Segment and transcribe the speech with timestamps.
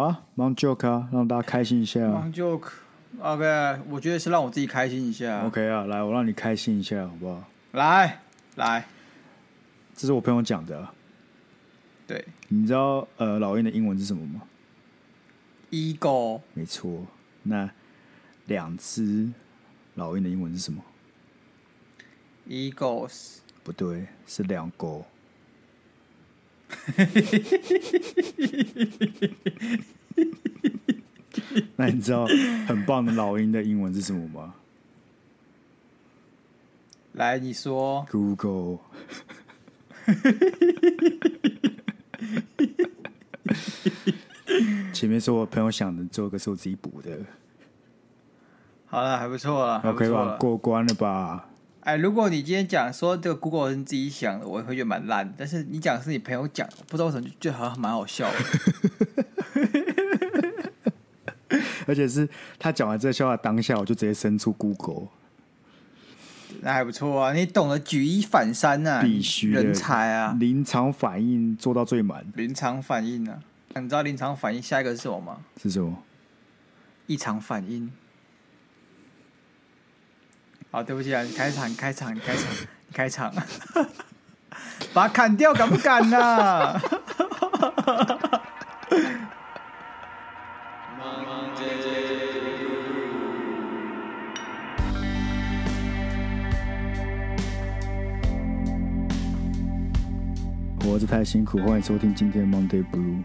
[0.00, 2.00] 啊，Monk Joke 啊，让大家开心一下。
[2.00, 5.46] Monk Joke，OK，、okay, 我觉得是让我自己开心一下。
[5.46, 7.44] OK 啊，来，我让你开心一下，好不好？
[7.72, 8.20] 来，
[8.56, 8.86] 来，
[9.94, 10.88] 这是我朋友讲的。
[12.06, 14.42] 对，你知道呃老鹰的英文是什么吗
[15.70, 16.40] ？Eagle。
[16.54, 17.06] 没错，
[17.42, 17.70] 那
[18.46, 19.30] 两只
[19.94, 20.82] 老鹰的英文是什么
[22.48, 23.38] ？Eagles。
[23.62, 25.04] 不对，是两狗。
[31.76, 32.26] 那你知道
[32.66, 34.54] 很棒的老鹰的英文是什么吗？
[37.12, 38.06] 来，你说。
[38.10, 38.78] Google。
[44.92, 47.10] 前面是我朋友想的，做个是我自己补的。
[48.86, 50.36] 好了，还不错了，OK 吧？
[50.38, 51.48] 过关了吧？
[51.80, 55.32] 哎，如果你今天讲说这个 Google 是你自己想的，我会觉得蛮烂。
[55.36, 58.38] 但是你讲是你朋友讲，不知道为什么就好像蛮好笑的。
[61.86, 62.28] 而且是
[62.58, 65.08] 他讲完这个笑话当下，我就直接伸出 Google。
[66.60, 72.24] 那还不错啊，你懂得举一反三啊，必须人才啊，临场反应做到最满。
[72.34, 73.40] 临场反应啊，
[73.74, 75.38] 你知道临场反应下一个是什么吗？
[75.60, 76.02] 是什么？
[77.06, 77.90] 异常反应。
[80.72, 82.46] 好，对不起啊，你开场，你开场，你开场，
[82.92, 83.34] 开场，
[84.94, 86.80] 把它砍掉，敢不敢呢、啊？
[100.84, 103.24] 活着太辛苦，欢迎收听今天的 Monday Blue。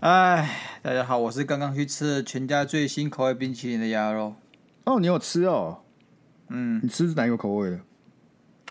[0.00, 0.50] 哎，
[0.82, 4.34] 大家好，我是刚刚去吃了全家最新口味冰淇淋的鸭肉。
[4.86, 5.81] 哦，你有吃哦？
[6.54, 7.80] 嗯，你吃是哪一个口味的？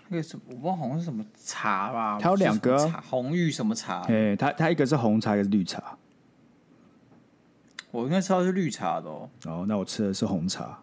[0.08, 2.20] 那个什么，我不知道好像是什么茶吧？
[2.22, 4.02] 它有两个红玉什么茶？
[4.04, 5.98] 哎，它它一个是红茶，一个是绿茶。
[7.90, 9.30] 我应该吃到是绿茶的哦。
[9.46, 10.80] 哦，那我吃的是红茶。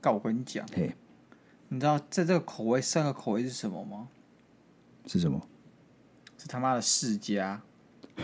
[0.00, 0.94] 告我跟你讲，嘿，
[1.68, 4.08] 你知道在这个口味三个口味是什么吗？
[5.06, 5.40] 是什么？
[6.36, 7.60] 是他妈的世家。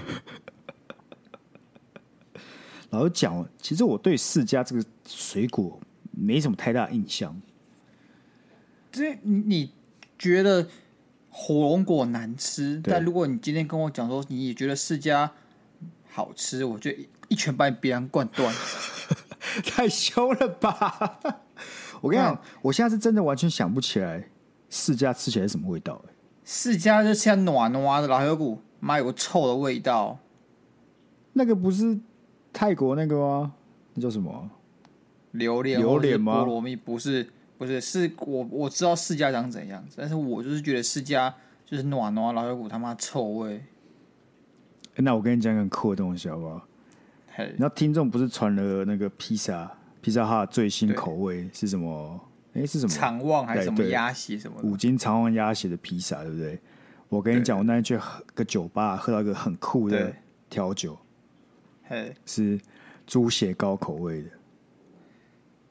[2.90, 5.80] 老实讲，其实我对世家这个水果
[6.16, 7.40] 没什么太大印象。
[8.92, 9.72] 这你你
[10.18, 10.68] 觉得
[11.30, 15.32] 火龙果难吃，但如果你今天跟我讲说你也觉得世家
[16.10, 18.54] 好吃，我就一,一拳把你鼻梁灌断。
[19.64, 21.20] 太凶了吧！
[22.00, 24.28] 我跟你讲，我现在是真的完全想不起来
[24.70, 26.02] 世家吃起来是什么味道。
[26.44, 30.18] 世家就像暖暖的老黑骨，妈有个臭的味道。
[31.34, 31.98] 那个不是
[32.52, 33.54] 泰国那个吗？
[33.94, 34.50] 那叫什么？
[35.34, 35.78] 榴莲？
[35.78, 36.40] 榴莲吗？
[36.40, 36.74] 菠萝蜜？
[36.74, 41.32] 不是，不是，是我我知道释迦长怎样，但是我就是觉得释迦
[41.64, 43.62] 就是暖暖老有股他妈臭味。
[44.94, 46.66] 欸，那我跟你讲个很酷的东西好不好？
[47.34, 52.20] 嘿，那听众不是传了那个披萨，披萨哈最新口味是什么？
[52.52, 52.92] 哎、欸，是什么？
[52.94, 54.60] 长旺还是什么鸭血什么？
[54.62, 56.56] 五斤长旺鸭血的披萨，对不对？
[57.08, 57.98] 我跟你讲，我那天去
[58.34, 60.12] 个酒吧喝到一个很酷的
[60.48, 60.96] 调酒，
[61.88, 62.60] 嘿，是
[63.04, 64.28] 猪血糕口味的。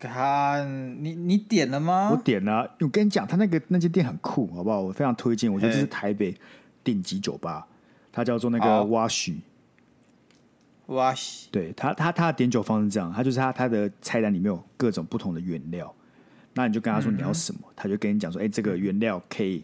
[0.08, 2.10] 看，你你点了吗？
[2.12, 2.70] 我点了、啊。
[2.80, 4.82] 我跟你讲，他那个那间店很酷，好不好？
[4.82, 5.52] 我非常推荐。
[5.52, 6.36] 我觉得这是台北
[6.84, 7.68] 顶级酒吧，
[8.12, 9.42] 它叫做那个蛙许。
[10.88, 15.94] 蛙许，对他，他他的点酒方式是这样，他就是他他的菜单里面有各种不同的原料。
[16.54, 19.64] 那你就跟他说你要什么，嗯、他就跟你讲说，哎、欸，这个原料可以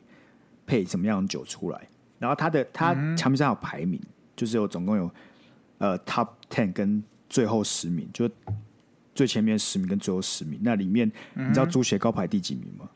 [0.66, 1.88] 配什么样的酒出来。
[2.17, 5.11] 然后他的他墙壁上有排名，嗯、就是有总共有
[5.77, 8.27] 呃 top ten 跟最后十名，就
[9.19, 10.57] 最前面十名跟最后十名。
[10.63, 12.90] 那里面、嗯、你知道猪血糕排第几名吗？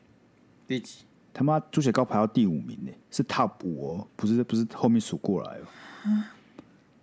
[0.66, 1.00] 第几？
[1.34, 6.24] 他妈猪血糕排到第五名呢，是 top 五哦，不是不是后面数过来哦。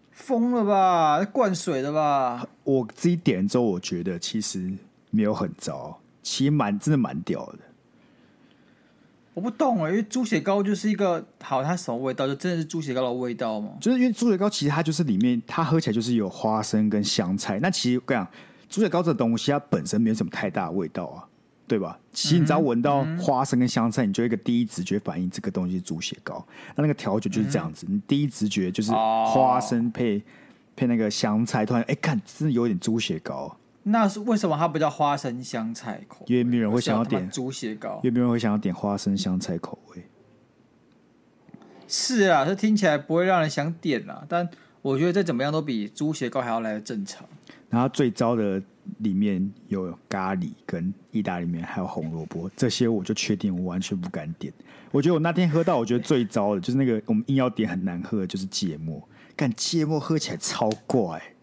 [0.09, 1.24] 疯了吧？
[1.26, 2.48] 灌水的吧？
[2.64, 4.74] 我自己点了之后，我觉得其实
[5.12, 6.00] 没有很糟。
[6.24, 7.59] 其实蛮真的蛮屌的，
[9.36, 12.26] 我不懂哎，因为猪血糕就是一个好，它什么味道？
[12.26, 13.73] 就真的是猪血糕的味道吗？
[13.79, 17.59] 就是因为猪血糕其实它就是里面它喝起来就是有花生跟香菜。
[17.59, 18.32] 那其实我跟你讲，
[18.72, 21.28] 猪血糕这东西它本身没有什么太大的味道啊，
[21.68, 22.00] 对吧？
[22.14, 26.44] 其实你只要闻到花生跟香菜，你就一个第一直觉反应这个东西是猪血糕。
[26.76, 30.23] 那那个调酒就是这样子，你第一直觉就是花生配
[30.73, 33.58] 配那个香菜，突然哎看，真的有点猪血糕。
[33.84, 36.34] 那是为什么它不叫花生香菜口味？
[36.34, 40.06] 因为没有人会想要点猪血糕，因为没有人会想要点花生香菜口味。
[41.90, 44.23] 是啊，这听起来不会让人想点啊。
[44.29, 44.47] 但
[44.82, 47.28] 我觉得再怎么样都比猪血糕还要来的正常。
[47.72, 48.62] 然后最糟的
[49.00, 54.53] 里面有咖喱跟意大利面，还有红萝卜，这些我就确定我完全不敢点。
[54.91, 59.02] 我觉得我那天喝到，我觉得最糟的就是那个我们硬要点很难喝的，就是芥末。
[59.35, 61.34] 但芥末喝起来超怪，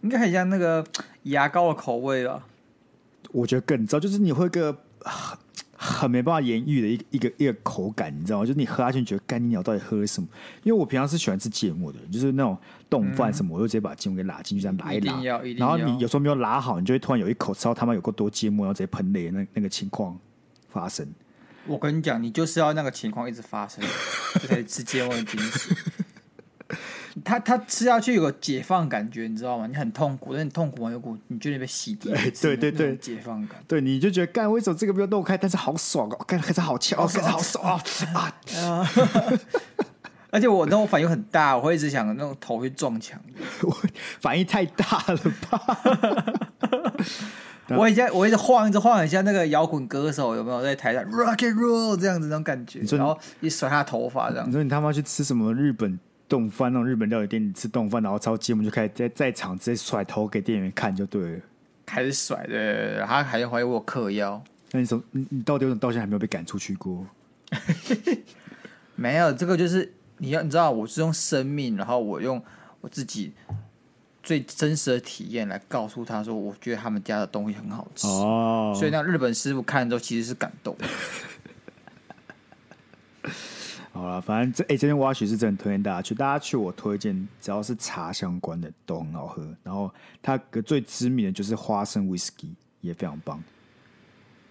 [0.00, 0.84] 应该很像那个
[1.24, 2.46] 牙膏的口味吧？
[3.30, 4.80] 我觉得更糟，就是你会个。
[5.78, 8.46] 很没办法言喻的一个一个一个口感，你知道吗？
[8.46, 10.28] 就是你喝下去，你觉得干你鸟到底喝了什么？
[10.62, 12.56] 因为我平常是喜欢吃芥末的，就是那种
[12.88, 15.20] 冻饭什么，我就直接把芥末给拉进去，这样拉一拉。
[15.44, 20.18] 一然后你有时候没有拉好，你就会突然有一口吃到他妈有够多芥末，然后直接喷泪，那那个情况
[20.68, 21.06] 发生。
[21.66, 23.84] 我跟你讲，你就是要那个情况一直发生，
[24.34, 25.76] 这才是吃芥末的精髓。
[27.24, 29.66] 他他吃下去有个解放感觉，你知道吗？
[29.66, 33.58] 你很痛苦，但你痛苦完有股你觉得你被洗涤，对对对，解放感。
[33.66, 35.36] 对，你就觉得干，为什么这个没有弄开？
[35.36, 37.82] 但是好爽哦，干，还是好翘，干，好爽 啊！
[38.60, 38.90] 啊！
[40.30, 43.18] 而且我那种反应很大，我会一直想那种头去撞墙。
[43.62, 43.74] 我
[44.20, 45.16] 反应太大了
[45.48, 45.78] 吧？
[47.76, 52.80] 我一下我一直晃，一直晃，很像那个摇滚歌手有没有在台上 rock and roll 这样子那种感觉？
[52.96, 54.46] 然后一甩下头发这样。
[54.46, 55.98] 你说你他妈去吃什么日本？
[56.28, 61.40] 丼饭那种日本料理店，你吃冻饭，然后超激我们就开始在在场直接甩头给店员看就对了，
[61.84, 64.42] 开始甩，对对对，他还怀疑我嗑药。
[64.72, 67.06] 那你说你你到底有什么到现在还没有被赶出去过？
[68.96, 72.42] 没有，这个就是你要你知道，我是用生命，然后我用
[72.80, 73.32] 我自己
[74.22, 78.74] 最真实的体验来告诉他说，我觉得他们家的东西很好吃哦。
[78.76, 80.76] 所以那日本师傅看了之后其实是感动。
[83.96, 89.42] 好了，反正这哎，这边挖掘是真的推荐大家去，大家去我推荐，只要是茶相关的都很好喝。
[89.64, 89.90] 然后
[90.22, 93.42] 它个最知名的就是花生威士忌，也非常棒。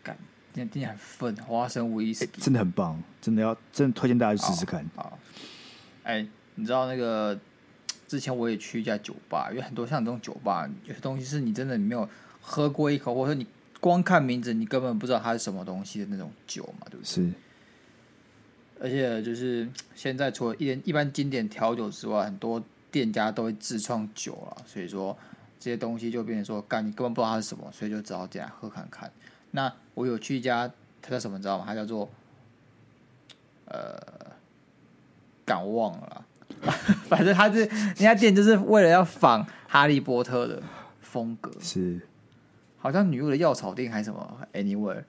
[0.01, 0.18] 感，
[0.51, 4.83] 今天很分花生威士忌，真的很棒，真的要真的推荐大家去试试看。
[4.95, 5.19] 好，
[6.01, 7.39] 哎，你知道那个
[8.07, 12.09] 之前我也去一家酒吧，因为很多像这种酒吧，有些东西是你真的你没有
[12.42, 13.45] 喝过一口，或者说你
[13.80, 17.06] 光看名字，你根本不知道它是什么东西的那种酒嘛，对不对？
[17.06, 17.31] 是。
[18.86, 22.62] 而且就是现在，除了一一般经典调酒之外，很多
[22.92, 25.18] 店家都会自创酒了，所以说
[25.60, 29.12] 这些东西就变成说，干你根本不知道它是什么，所以就只好进来喝看看。
[29.50, 30.72] 那我有去一家，
[31.02, 31.64] 它叫什么，你知道吗？
[31.66, 32.08] 它叫做
[33.66, 33.98] 呃，
[35.44, 36.72] 敢忘了啦，
[37.10, 40.62] 反正它是那家店，就是为了要仿哈利波特的
[41.02, 42.00] 风格，是
[42.78, 45.04] 好像女巫的药草店还是什么？Anyway，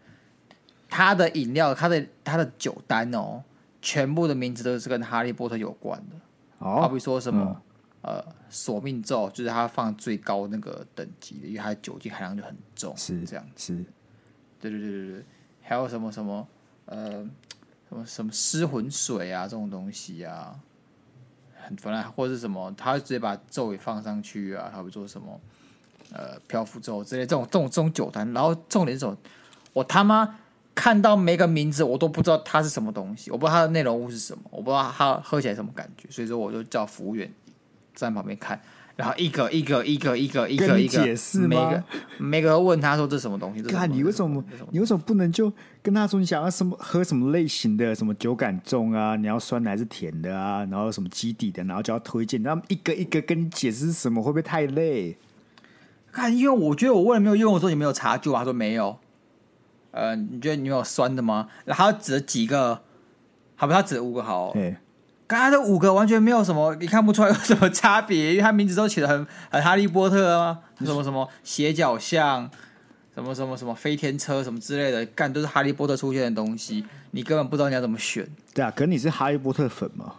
[0.88, 3.42] 它的饮料，它的它的酒单哦。
[3.86, 6.16] 全部的名字都是跟哈利波特有关的，
[6.58, 7.62] 哦、好比说什么、
[8.02, 13.76] 嗯、呃索命咒，就是他放最高那个等级的，因为它的酒精含量就很重，是这样，是，
[14.58, 15.24] 对对对对对，
[15.62, 16.48] 还有什么什么
[16.86, 17.24] 呃
[17.88, 20.58] 什么什么失魂水啊这种东西啊，
[21.62, 25.40] 很反正或者是什么，他直接把咒也放上去啊，好比说什么
[26.12, 29.16] 呃漂浮咒之类这种这种这种酒坛，然后重点是什么，
[29.72, 30.40] 我他妈。
[30.76, 37.32] 看到每个名字，我都不知道它是什么东西，我不知道它的内容物是什么，我不知道它喝起来什么感觉，所以说我就叫服务员
[37.94, 38.60] 站旁边看，
[38.94, 41.82] 然后一个一个一个一个一个一个解释，每个
[42.18, 43.62] 每个问他说这是什么东西？
[43.62, 45.50] 看你为什么你为什么不能就
[45.82, 55.16] 跟他说你想要什么喝什么类型的，什么酒感重啊，你要酸的还是甜的啊，然后什么基底的，然后就要推荐，然后一个一个跟你解释是什么，会不会太累？
[56.12, 58.98] 看，因为我觉得我问了没有用，我说你没有茶具，他说没有。
[59.96, 61.48] 呃，你觉得你有酸的吗？
[61.64, 62.82] 然后他指了几个，
[63.54, 63.72] 好不？
[63.72, 64.76] 他指了五个好，对，
[65.26, 72.50] 刚才这五个完全没有什么，你看不出来有什么差别，因为他名字都起得很很哈利波特啊，什么什么斜角巷，
[73.14, 78.28] 什么什么什么飞天车什么之类的，干都是哈利波特出现的东西，你根本不知道你要怎么选。
[78.52, 80.16] 对啊，可是你是哈利波特粉吗？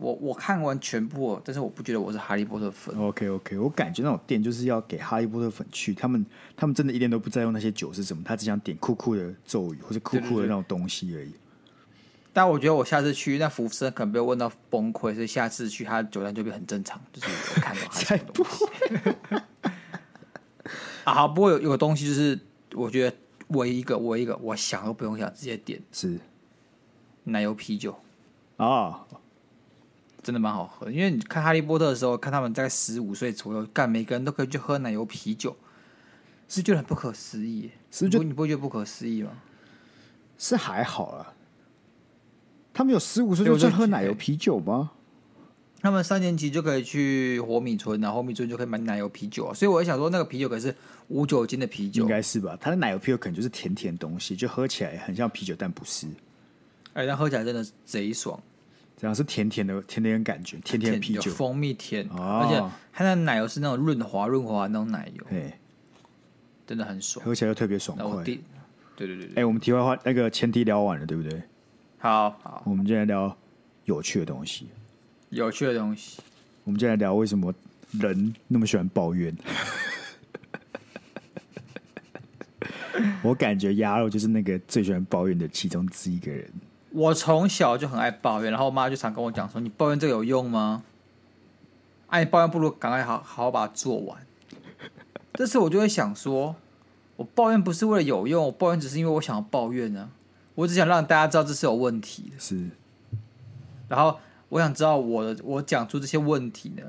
[0.00, 2.98] 我我看完全部，但是我不觉得我是哈利波特粉。
[2.98, 6.24] OK OK，我感觉那种店就是要给哈利波特粉去，他们
[6.56, 11.26] 他们真的一点都不在乎那些酒是什么，他只想点酷酷的咒语或者酷酷的那种东西而已。
[11.26, 11.38] 对对对，
[12.32, 18.64] 但我觉得我下次去，那服务生可能被我问到崩溃，所以下次去他的酒单就会很正常，就是我看到他什么东西。
[21.04, 22.40] 啊，好，不过有有个东西就是
[22.72, 23.14] 我觉得
[23.48, 26.18] 我一一个我一一个我想都不用想直接点是
[27.24, 27.92] 奶油啤酒
[28.56, 28.66] 啊。
[28.66, 29.06] 哦
[30.22, 35.56] 真的蛮好喝，因为你看《哈利波特》的时候，看他们在十五岁左右，干每个人都可以去喝奶油啤酒，
[36.46, 37.70] 是觉得很不可思议。
[37.90, 39.30] 是就你不会觉得不可思议吗？
[40.38, 41.32] 是还好啦。
[42.72, 44.92] 他们有十五岁就在喝奶油啤酒吗？
[45.80, 49.54] 他们三年级就可以去活米村，然后活米村就可以买奶油啤酒啊。
[49.54, 50.74] 所以我也想说，那个啤酒可是
[51.08, 52.56] 无酒精的啤酒，应该是吧？
[52.60, 56.06] 它的奶油啤酒可能就是甜甜的东西，就喝起来很像啤酒，但不是。
[56.92, 58.38] 哎，但喝起来真的贼爽。
[59.00, 65.54] 这样是甜甜的，甜甜的感觉，甜甜的啤酒，蜂蜜甜，哦、而且它那奶油是那种润滑润滑的那种奶油，对，
[66.66, 68.22] 真的很爽，喝起来又特别爽快。
[68.22, 68.38] 对
[68.94, 71.42] 对对对，哎、欸，我们题外话，那个前提聊完了，对不对？
[71.96, 73.34] 好好，我们今天聊
[73.86, 74.68] 有趣的东西。
[75.30, 76.20] 有趣的东西。
[76.64, 77.54] 我们今天来聊为什么
[77.92, 79.34] 人那么喜欢抱怨。
[83.22, 86.46] 我感觉鸭肉就是那个最喜欢抱怨的其中之一个人。
[86.92, 90.82] 我从小就很爱抱怨，然后我妈就常跟我讲说：“你抱怨这个有用吗？
[92.08, 94.26] 哎、啊，你抱怨不如赶快好好好把它做完。”
[95.34, 96.56] 这次我就会想说，
[97.16, 100.10] 我抱怨不是为了有用，我抱怨只是因为我想要抱怨呢、啊。
[100.56, 102.38] 我只想让大家知道这是有问题的。
[102.38, 102.68] 是。
[103.88, 104.18] 然后
[104.48, 106.82] 我想知道我的我讲出这些问题呢，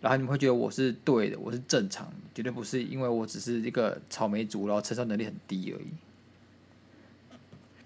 [0.00, 5.88] 然后你们会觉得我是对的，我是正常的，绝对不是因为我只是一个草莓族，然后承受能力很低而已。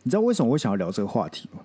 [0.05, 1.61] 你知道为什么我想要聊这个话题吗？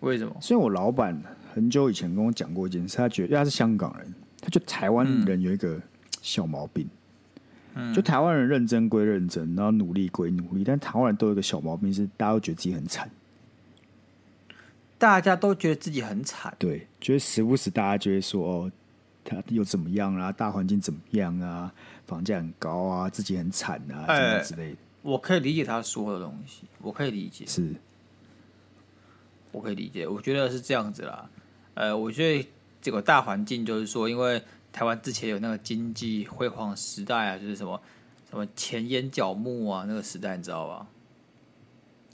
[0.00, 0.36] 为什么？
[0.40, 1.20] 所以我老板
[1.52, 5.80] 很久以前跟我讲过一件事，他觉得因为他是香港人，他觉得台湾人有一个
[6.20, 6.86] 小毛病，
[7.74, 13.10] 嗯、就台湾人认真归认真，然后努力归努力，但台湾人都有一个小毛病，是大家都觉得自己很惨。
[14.98, 18.72] 大家都觉得自己很惨，对，就是时不时大家就会说哦，
[19.24, 20.30] 他又怎么样啊？
[20.30, 21.72] 大环境怎么样啊？
[22.06, 24.76] 房价很高啊，自己很惨啊，什么之类的。
[25.06, 27.72] 我可以理解他说的东西，我可以理解，是，
[29.52, 30.04] 我可以理解。
[30.04, 31.30] 我觉得是这样子啦，
[31.74, 32.48] 呃，我觉得
[32.82, 37.80] 这个大环境就是说，因为台湾之前有那个经济辉煌时代啊，就是什么
[38.28, 40.88] 什么钱淹脚目啊，那个时代你知道吧？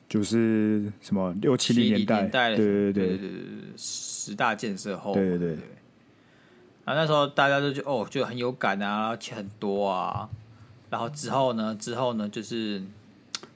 [0.07, 5.65] 就是什么六七零年代，年代的对对对，对对对，十大建设后，对对对，
[6.85, 10.29] 啊，那时候大家都觉哦，就很有感啊，钱很多啊。
[10.93, 11.75] 然后之后呢？
[11.81, 12.29] 之后呢？
[12.29, 12.83] 就是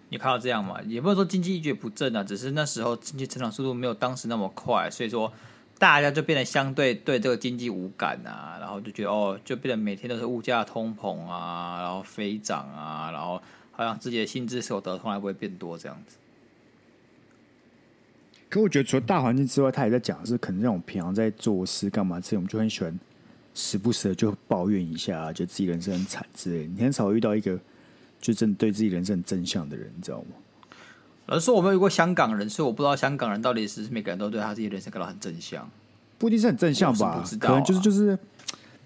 [0.08, 0.80] 你看到这样嘛？
[0.86, 5.30] 也不是说经济一蹶不振啊，只是那时候经济成长速度没有当时那么快，所以说
[5.78, 16.16] 大家就变得相对对这个经济无感啊，然后就觉得哦，就变得每天都是物价通膨啊，然后飞涨啊，然后好像自己的薪资所得从来不会变多这样子。
[18.48, 22.98] 可我觉得除了大环境之外，他也在讲是可能让我们平常在做事干嘛，这种就很喜欢。
[23.58, 26.66] 时不时的就抱怨一下，觉得自己人生很惨之类。
[26.66, 27.58] 你很少遇到一个
[28.20, 30.26] 就真对自己人生很正向的人，你知道吗？
[31.24, 35.68] 老实说，我没有遇过香港人，所以我不知道香港人到底是每个人都对他自己人生感到很正向。
[36.18, 37.06] 不一定是很正向吧？
[37.06, 38.18] 啊、可能就是就是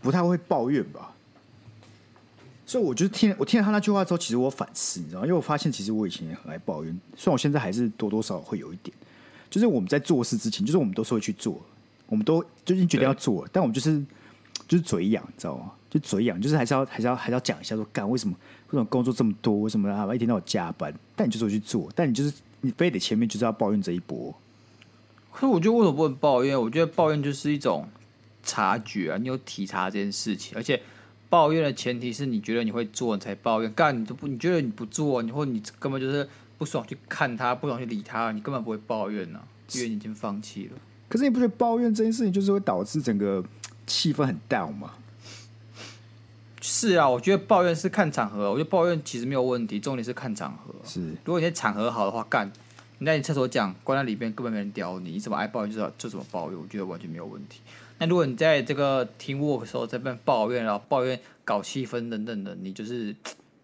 [0.00, 1.15] 不太会抱怨吧。
[2.65, 5.27] 所以我就听我听了他那句话之后，其实我反思，你知道吗？
[5.27, 8.97] 因为我发现其实我以前也很爱抱怨，虽然我现在还是多多少少会有一点。
[9.50, 11.61] 就是我们在做事之前，就是我们都是会去做，
[12.07, 14.00] 我们都就已经决定要做，但我们就是。
[14.69, 15.73] 就是嘴痒，你知道吗？
[15.90, 18.37] 就嘴痒，就是还是要还是要还是要讲一下说，干为什么
[18.69, 19.59] 为什么工作这么多？
[19.61, 20.95] 为什么啊一天到晚加班？
[21.17, 24.33] 但你就是会去做，但你就是你非得前面就是要抱怨这一波。
[25.33, 26.61] 可是我觉得为什么不能抱怨？
[26.61, 27.88] 我觉得抱怨就是一种
[28.45, 30.81] 察觉啊，你有体察这件事情，而且
[31.29, 33.73] 抱怨的前提是你觉得你会做，你才抱怨。
[33.73, 40.79] 干你都不，你觉得你不做，你或你根本就是不爽去看他，不爽去理他，你根本不会抱怨呢、啊，因为你已经放弃了。
[41.09, 43.45] 可是你不觉得抱怨这件事情就是会导致整个？
[43.90, 44.92] 气氛很 down 嘛？
[46.62, 48.50] 是啊，我觉得抱怨是看场合。
[48.50, 50.73] 我觉得抱怨其实没有问题，重点是看场合。
[50.85, 52.52] 是，如果你场合好的话，干
[52.99, 57.61] 你在你厕所讲，关在里边根本没人屌你，你怎么爱抱怨就就怎么抱怨，我觉得完全没有问题。
[57.99, 63.16] 那如果你在这个听 work 的时候在那边抱怨，然后抱怨搞气氛等等的，你就是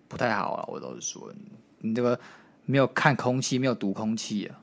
[0.08, 0.64] 不太好啊。
[0.66, 1.30] 我都是说，
[1.80, 2.18] 你这个
[2.64, 4.58] 没有看空气，没有读空气啊。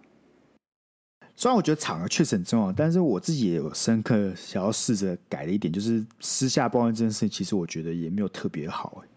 [1.36, 9.02] 虽然我觉得场合确实很重要，但是我自己也有深刻想要试着改的一点，就是私下抱怨这件事情，其实我觉得也没有特别好。
[9.04, 9.08] 哎，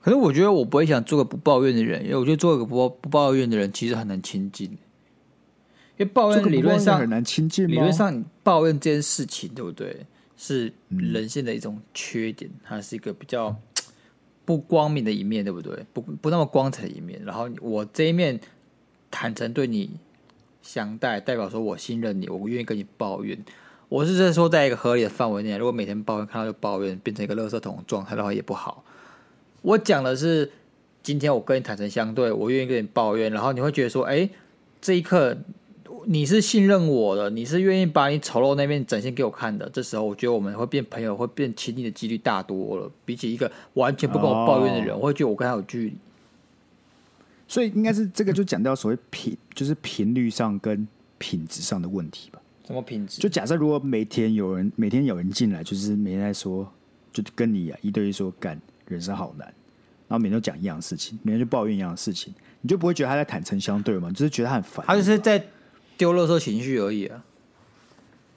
[0.00, 4.70] 可是我觉得我不会想做个不抱怨的人，因为我觉得做个不不抱怨的人其实很难亲近。
[5.98, 10.06] 因为抱怨理论上很难亲近，理论上你抱怨这件事情，对不对？
[10.36, 13.54] 是人性的一种缺点，它是一个比较
[14.44, 15.84] 不光明的一面，对不对？
[15.92, 17.20] 不不那么光彩的一面。
[17.24, 18.38] 然后我这一面
[19.10, 19.90] 坦诚对你
[20.68, 23.42] 相待代表说，我信任你，我愿意跟你抱怨。
[23.88, 28.84] 我是在说，在一个合理的范围内，如果每天抱怨，看到就抱怨，变成一个垃圾桶状态的话，也不好。
[29.62, 30.52] 我讲的是，
[31.02, 34.28] 今天我跟你坦诚相对，我愿意跟你抱怨，然后你会觉得说，哎，
[34.78, 35.34] 这一刻
[36.04, 39.70] 你是信任我的，你是愿意把你丑陋那面展现给我看的。
[39.72, 42.90] 这时候，我觉得我们会变朋友，会变亲密的几率大多了。
[43.06, 45.96] 比起一个完全不跟我抱怨的人，哦、我会觉得我跟他有距离。
[47.48, 50.86] 所以应该是这个，就讲到所谓频，就是频率上跟
[51.16, 52.38] 品质上的问题吧。
[52.66, 53.18] 什么品质？
[53.18, 56.70] 就假设如果每天有人，每天有人进来，就是每天在说，
[57.10, 59.46] 就跟你啊一对一说干人生好难，
[60.06, 64.10] 然后每天都讲一样的事情，每天就抱怨一样的事情，你就不会觉得他在坦诚相对吗？
[64.10, 65.42] 就是觉得他很烦，他就是在
[65.96, 67.24] 丢垃圾情绪而已啊。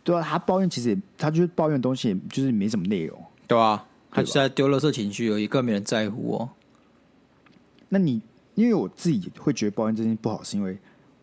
[0.06, 6.50] 对啊，他抱怨其实也他就是抱怨的东西，就是没什么内容，对啊，他就是在丢垃圾情绪而已，更没人在乎哦。
[7.90, 8.22] 那你？
[8.62, 10.78] 因为我自己会觉得抱怨这件事不好，是因为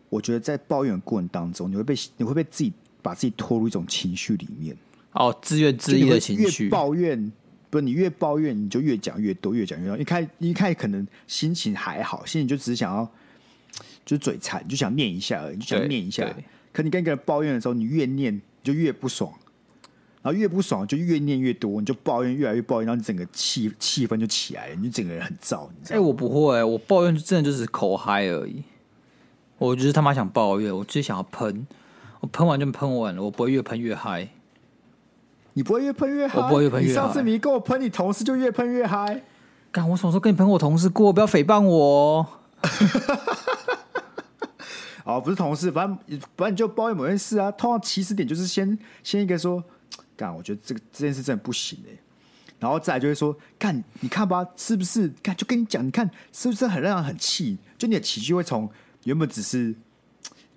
[0.09, 4.77] 我觉得在抱怨的过程当中，你会被你会被自己把自己拖入一种情绪里面。
[5.13, 7.33] 哦，自怨自艾的情绪，越抱怨
[7.71, 9.97] 不是，你越抱怨，你就越讲越多，越讲越多。
[9.97, 13.05] 一开一开可能心情还好，心里就只是想要
[14.05, 16.29] 就是嘴馋，就想念一下而已，就想念一下。
[16.73, 19.39] 可你跟一个人抱怨的时候，你越念你就越不爽，然
[20.29, 25.67] 后越不爽就越念越多，你就抱怨越来越抱怨，然后你整个气气氛就起来了，你就整个人很燥。
[25.85, 28.63] 哎、欸，我不会，我抱怨真的就是口嗨而已。
[29.59, 31.67] 我就是他妈想抱怨，我就是想要喷，
[32.21, 34.29] 我喷完就喷完了，我不会越喷越嗨。
[35.55, 36.41] 你不会越喷越嗨？
[36.41, 36.89] 我不会越喷越嗨。
[36.89, 39.23] 你上次你跟我喷你同事就越喷越嗨。
[39.73, 41.13] 干，我什么时候跟你喷我同事过？
[41.13, 42.27] 不要诽谤我。
[45.05, 47.51] 哦，不是同事，反正反正你就抱怨某件事啊。
[47.51, 49.65] 通常起始点就是先先一个说，
[50.19, 51.97] 干，我觉得这个这件事真的不行哎。
[52.59, 55.07] 然后再来就会说，干，你看吧，是不是？
[55.23, 57.57] 干，就跟你讲，你看是不是很让人很气？
[57.79, 58.69] 就你的情绪会从
[59.05, 59.73] 原本只是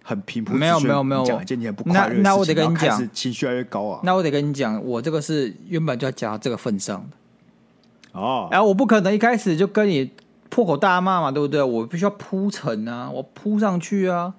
[0.03, 4.01] 很平铺，没有没有没有讲一件你很不快乐那那我得跟你讲，情绪越来越高啊。
[4.03, 8.49] 那我得跟你讲，我这个是原本就要讲到这个份上的哦。
[8.51, 10.11] 然后我不可能一开始就跟你
[10.49, 11.61] 破口大骂嘛，对不对？
[11.61, 14.33] 我必须要铺陈啊，我铺上去啊。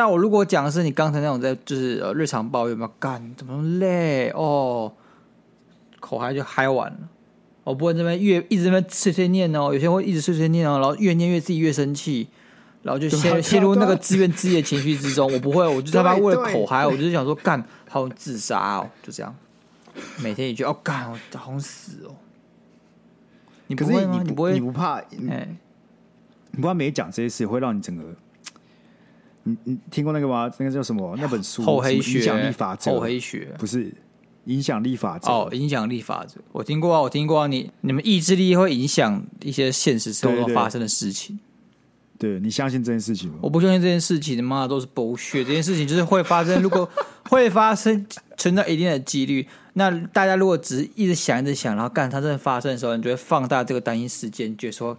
[0.00, 4.90] 但我如果讲的是你刚才那种在就是呃日常抱怨嘛，干怎么累哦，
[6.00, 6.98] 口嗨就嗨完了，
[7.64, 12.26] 我不会这边越一直在那边碎碎念哦，有些人会一直碎碎念哦，然后越念越自己越生气，
[12.82, 15.30] 然后就陷陷入那个自怨自艾的情绪之中。
[15.30, 19.36] 我不会，我就他妈为了口嗨，我就是想说干好自杀哦，就这样，
[20.22, 22.16] 每天一句哦干我好想死哦。
[23.66, 24.22] 你不会吗？
[24.24, 24.54] 你不会？
[24.54, 24.94] 你不怕？
[25.28, 25.46] 哎，
[26.52, 28.02] 你不怕没讲这些事会让你整个。
[29.44, 30.50] 你你听过那个吗？
[30.58, 31.16] 那个叫什么？
[31.18, 32.90] 那本书《厚黑学影响力法则》？
[32.94, 33.92] 厚黑学不是
[34.44, 36.40] 影响力法则哦，影响力法则。
[36.52, 37.46] 我听过啊，我听过啊。
[37.46, 41.38] 你你们意志力会影响一些现实生活中发生的事情。
[42.18, 43.38] 对，你相信这件事情吗？
[43.40, 45.44] 我不相信这件事情，妈的都是 bullshit。
[45.44, 46.86] 这件事情就是会发生，如果
[47.30, 48.06] 会发生，
[48.36, 49.46] 存在一定的几率。
[49.72, 54.98] 那大家如果只是一直想，一直想，然后干它真的发生的时候，你就会放大这个单一事件，觉得说。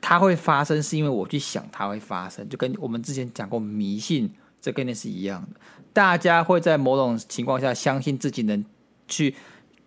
[0.00, 4.30] 它会发生，是因为我去想它会发生，就跟我们之前讲过迷信
[4.60, 5.60] 这概念是一样的。
[5.92, 8.64] 大家会在某种情况下相信自己能
[9.08, 9.34] 去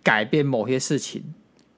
[0.03, 1.23] 改变某些事情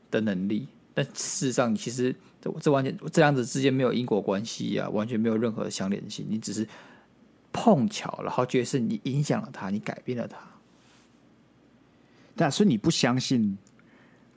[0.09, 6.25] 的能力，但事实上，其实这这完全这样子之间没有因果关系啊，完全没有任何的相连性。
[6.27, 6.67] 你只是
[7.51, 10.37] 碰巧，然后觉得是你影响了他，你改变了他。
[12.35, 13.55] 但是你不相信，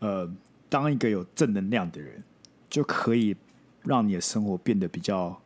[0.00, 0.30] 呃，
[0.68, 2.22] 当一个有正能量的人
[2.68, 3.34] 就可以。
[3.86, 5.40] 让你的生活变得比较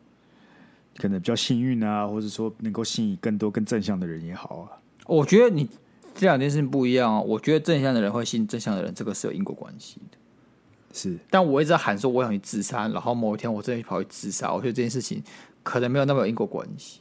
[0.96, 4.80] 可能比较幸运啊，或者说能够吸引更多更正向的人也好啊。
[5.06, 5.68] 我觉得你
[6.14, 7.20] 这两件事情不一样啊。
[7.20, 10.18] 我觉得正向的人会吸引正向的人，这个是有因果关系的。
[10.92, 14.52] 是，但我一直在喊说我想去自杀，然后某一天我真的跑去自杀。
[14.52, 15.22] 我觉得这件事情
[15.62, 17.00] 可能没有那么有因果关系。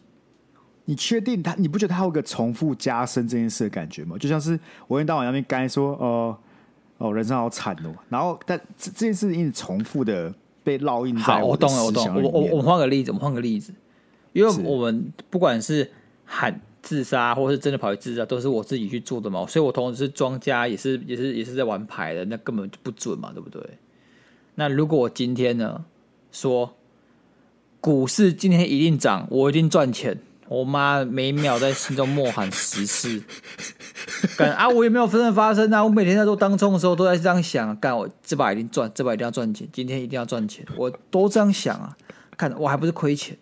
[0.86, 1.54] 你确定他？
[1.56, 4.17] 你不觉得他有个重复加深这件事的感觉吗？
[4.17, 6.38] 就像是我一天到晚那边该说哦
[6.97, 10.34] 哦，人生好惨哦，然后但这这件事情一直重复的。
[10.70, 12.22] 被烙印在我，我懂了，我懂了。
[12.22, 13.74] 我我我换个例子，我们换个例子，
[14.34, 15.90] 因为我们不管是
[16.26, 19.44] 喊自杀，或是真的跑去自杀，都是我自己去做的嘛。
[19.48, 23.60] 所以我同时是庄家，也是也是也是在玩牌的，那根本就不准嘛，对不对？
[24.54, 25.84] 那如果我今天呢
[26.32, 26.76] 说
[27.82, 30.20] 股市今天一定涨，我一定赚钱。
[30.50, 33.22] 我妈每秒在心中默喊十次，
[34.36, 34.68] 干啊！
[34.68, 35.84] 我也没有真的发生啊！
[35.84, 41.96] 我每天在做当冲的时候都在这样想，干我这把一定赚，这把一定要赚钱，今天一定要赚钱，我都这样想啊！
[42.36, 43.38] 看我还不是亏钱。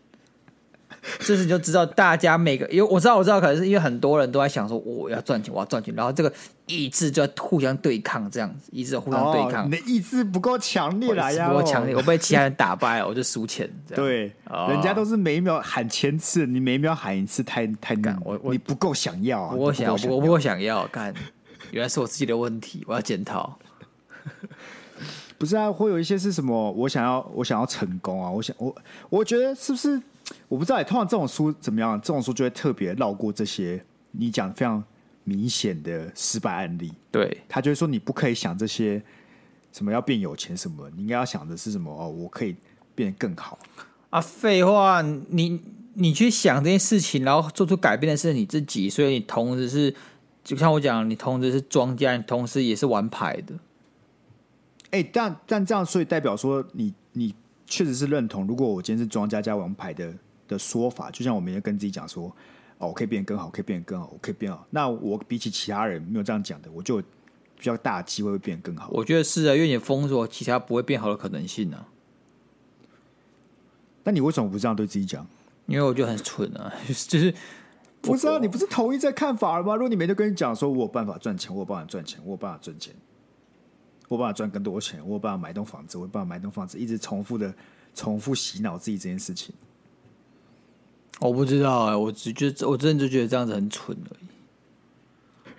[1.20, 6.32] 这时你就知道，大家每个，因为我知道，我知道，可能是因为很多人都在想说，我要赚钱，我要赚钱，然后这个
[6.66, 9.64] 意志就要互相对抗，这样子，意志互相对抗。
[9.64, 13.70] 哦、你的意志不够强烈了呀，不够强烈，我被其他人打败了，我就输钱。
[13.96, 21.14] 对、哦，人家都是每一秒喊千次，你每一秒喊一次太，太太难，我我你不够想要啊，我想，我不够想要，干，
[21.72, 23.58] 原来是我自己的问题，我要检讨。
[25.38, 26.72] 不是啊，会有一些是什么？
[26.72, 28.30] 我想要，我想要成功啊！
[28.30, 28.76] 我想，我
[29.10, 30.02] 我觉得是不是？
[30.50, 32.00] 我不知道，通常这种书怎么样？
[32.00, 34.82] 这种书就会特别绕过这些你讲非常
[35.26, 36.94] 明显的失败案例。
[37.12, 39.02] 对，他就会说你不可以想这些
[39.74, 41.92] 什么要变有钱什么，你应该要想的是什么？
[41.92, 42.56] 哦，我可以
[42.96, 43.60] 变得更好
[44.10, 44.22] 啊！
[44.22, 45.62] 废话，你
[45.96, 49.94] 你去想这件事情，然后做出改变的是你自己，所以你同时是
[50.44, 53.54] 就像我讲，你同时是庄家，你同时也是玩牌的。
[54.92, 57.36] 哎、欸，但但这样，所以代表说你你。
[57.70, 58.48] 确实是认同。
[58.48, 60.14] 如果我今天是庄家加王牌的
[60.48, 62.26] 的说法，就像我每天跟自己讲说
[62.80, 67.06] ：“哦，我可以变得更好，可以变得更好，我可以变好。”那我比起其他人没有这样讲的，我就比
[67.62, 68.90] 较大的机会会变得更好。
[68.92, 71.88] 我觉得是啊，因为你封锁其他不会变好的可能性呢、啊。
[74.04, 75.26] 那你为什么不这样对自己讲？
[75.66, 77.34] 因为我觉得很蠢啊， 就是。
[78.00, 79.74] 不是啊，你不是同意这看法了吗？
[79.76, 82.94] 如果你每天跟你讲说，我有办法赚钱，我有办法赚钱，我有办法赚钱，
[84.08, 87.54] 我有办法赚更多钱，我有办法买栋房子，我有办法买栋房子，一直重复的
[87.96, 89.54] 重复洗脑自己这件事情。
[91.20, 94.28] 我不知道哎、欸，我只觉得我真的就觉得这样子很蠢而已。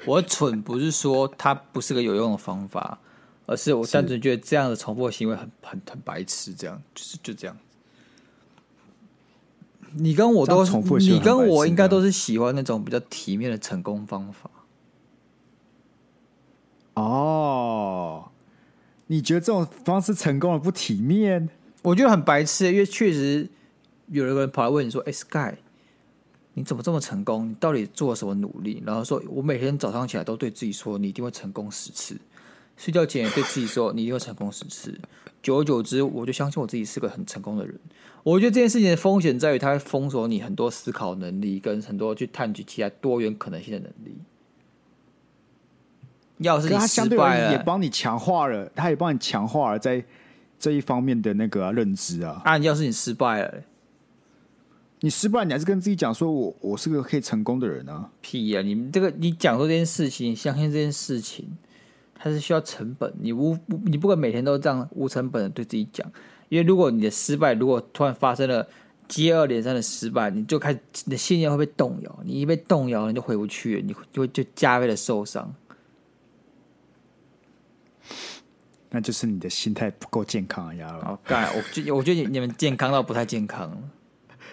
[0.05, 2.99] 我蠢不是说它不是个有用的方法，
[3.47, 7.57] 而是我单纯觉得这样的重复的行为很很很白痴，这样就是就这样。
[9.95, 14.51] 你跟我都重复，你跟我应该都是喜欢那种比较体面的成功方法。
[16.95, 18.31] 哦，
[19.07, 21.49] 你觉得这种方式成功了不体面？
[21.83, 23.49] 我觉得很白痴，因为确实
[24.11, 25.55] 有一个人跑来问你说：“哎，Sky。”
[26.55, 27.49] 你怎么这么成功？
[27.49, 28.83] 你到底做了什么努力？
[28.85, 32.17] 然后说，我每天早上起来都对自己说，你一定会成功十次；
[32.77, 34.99] 睡觉前也对自己说，你一定会成功十次。
[35.41, 37.79] 久而久之，我就相信我自己是个很成功的人。
[38.25, 44.19] 我觉得这件事情的风险在于，它会封锁你很多思考能力，跟很多去探取其他多元可能性的能力。
[46.39, 50.05] 要是你失败了，也帮你强化了，他也帮你强化了在
[50.59, 52.43] 这一方面的那个、啊、认知啊。
[52.45, 53.63] 啊，要是你失败了。
[55.01, 58.11] 你失败，你还是跟自己讲说我我是个可以成功的人啊？
[58.21, 58.63] 屁呀、啊！
[58.63, 61.57] 你们这个你讲说这件事情，相信这件事情，
[62.15, 63.13] 它是需要成本。
[63.21, 66.11] 你无你不管每天都这样无成本的对自己讲，
[66.49, 68.67] 因为如果你的失败，如果突然发生了
[69.07, 72.21] 接二连三的失败，你就开始你的信念会被动摇。
[72.25, 75.55] 你一被动摇，你就回不去了，你就会就加倍的受伤。
[78.91, 80.89] 那就是你的心态不够健康呀！
[81.05, 83.79] 好干，我觉我觉得你你们健康到不太健康了。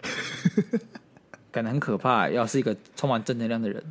[1.52, 2.30] 感觉很可怕。
[2.30, 3.84] 要是一个充满正能量的人，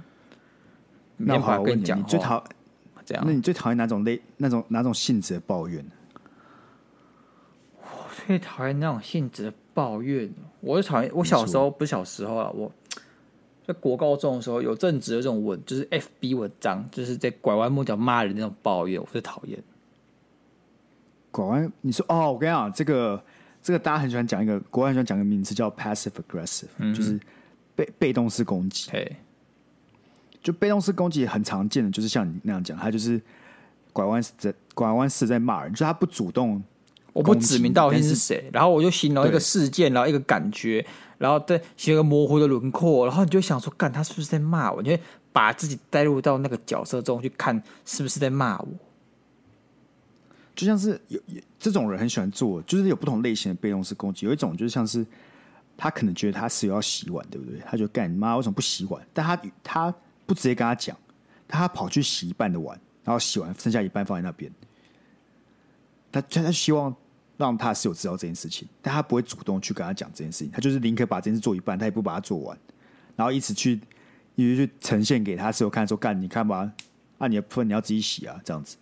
[1.17, 2.45] 那我跟你讲，你最讨
[3.05, 3.25] 这样？
[3.27, 5.85] 那你最讨厌哪种类、那种哪种性质的抱怨？
[7.81, 7.87] 我
[8.27, 10.31] 最讨厌那种性质的抱怨。
[10.61, 11.11] 我就讨厌。
[11.15, 12.71] 我小时候不是小时候啊，我
[13.67, 19.63] 在国高中的时候有正直的这种文，就是 FB 文章，就是在拐弯抹角骂人那种抱怨，我最讨厌。
[21.31, 21.73] 拐弯？
[21.81, 23.23] 你说哦，我跟你讲这个。
[23.65, 27.19] 这个大家很喜欢讲一个，国外很喜欢讲一个名词叫 passive aggressive，、嗯、就是
[27.75, 28.93] 被被动式攻击。
[30.43, 33.19] 就被动式攻击很常见的，就是像你那样讲，他就是
[33.95, 36.63] 拐弯在拐弯式在骂人，就是他不主动，
[37.15, 40.85] 我不指名道姓是谁，然后我就形容一个事件，然后一个感觉，
[41.17, 44.83] 然后再写个模糊的轮廓，然后你就想说，干他是不是在骂我？
[44.83, 45.01] 你会
[45.33, 48.69] 把自己带入到那个角色中去看，是不是在骂我？
[50.55, 54.27] 就像是有有这种人很喜欢做，就是有不同类型的被动式攻击。
[54.27, 55.05] 有一种就是像是
[55.77, 57.61] 他可能觉得他室友要洗碗，对不对？
[57.67, 59.05] 他就干你妈为什么不洗碗？
[59.13, 59.95] 但他他
[60.27, 60.97] 不直接跟他讲，
[61.49, 64.51] 他跑去洗一半的碗，然后洗完剩下一半放在那边。
[66.13, 66.95] 他他他希望
[67.37, 70.51] 让他室友知道这件事情，但他不会主动去跟他讲这件事情。
[70.53, 72.57] 他就是宁可把这件事做一半，他也不把它做完，
[73.17, 73.81] 然后一直去
[74.37, 76.73] 一直去呈现给他室友看，说干你看吧，
[77.19, 78.77] 啊你的分你要自己洗啊，这样子。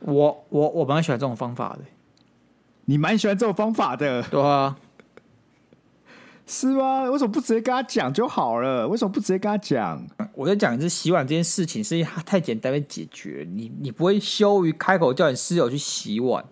[0.00, 1.80] 我我我蛮喜欢这种方法的，
[2.86, 4.76] 你蛮喜欢这种方法的，对啊，
[6.46, 7.02] 是吗？
[7.04, 8.88] 为什么不直接跟他讲就好了？
[8.88, 10.02] 为什么不直接跟他讲？
[10.34, 16.44] 我在讲，就是洗碗这件事情，是因为它太简单被解决，你你不会羞于开口叫你室友去洗碗，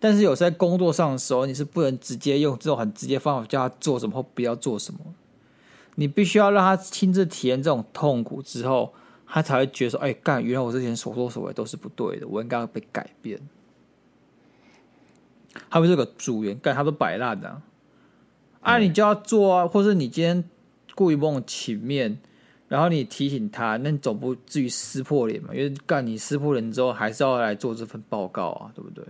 [0.00, 5.00] 但是有时候在工作上的时候，你是不能直接用这种很直接方法叫他做什么或不要做什么，
[5.94, 8.92] 你必须要让他亲自体验这种痛苦之后。
[9.30, 10.42] 他才会觉得说：“哎，干！
[10.42, 13.38] 原来我之前所作所为都是不对的，我应该要被改变。”
[15.68, 17.62] 他不是个组员，干他都摆烂的啊！
[18.60, 20.42] 啊，你就要做啊，或是你今天
[20.94, 22.18] 故意不用请面，
[22.68, 25.54] 然后你提醒他，那你总不至于撕破脸嘛？
[25.54, 29.04] 因为干你撕破脸之后，还是要来做这份报告啊，对不对？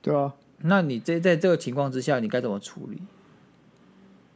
[0.00, 0.32] 对啊。
[0.58, 3.02] 那你这在这个情况之下，你该怎么处理？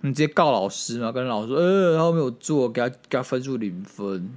[0.03, 1.13] 你直接告老师嘛？
[1.13, 4.31] 跟老师说：“呃，他没有做，给他给他分数零分。”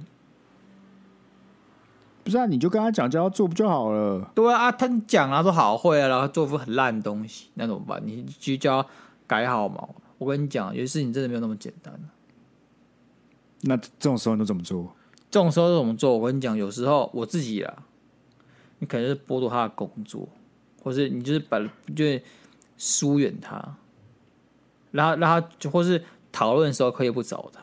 [2.24, 4.30] 不是啊，你就跟他讲，叫他做不就好了？
[4.34, 8.00] 对啊，他讲啊，说好会啊，然后做副很烂的东西，那怎么办？
[8.02, 8.88] 你就叫他
[9.26, 9.86] 改好嘛。
[10.16, 11.92] 我跟你讲，有些事情真的没有那么简单。
[13.60, 14.96] 那这种时候你都怎么做？
[15.30, 16.16] 这种时候怎么做？
[16.16, 17.82] 我跟你讲，有时候我自己啊，
[18.78, 20.26] 你可能是剥夺他的工作，
[20.82, 21.58] 或是你就是把
[21.94, 22.04] 就
[22.78, 23.76] 疏远他，
[24.92, 25.20] 然后让
[25.60, 27.60] 他或是讨论的时候可以不找他，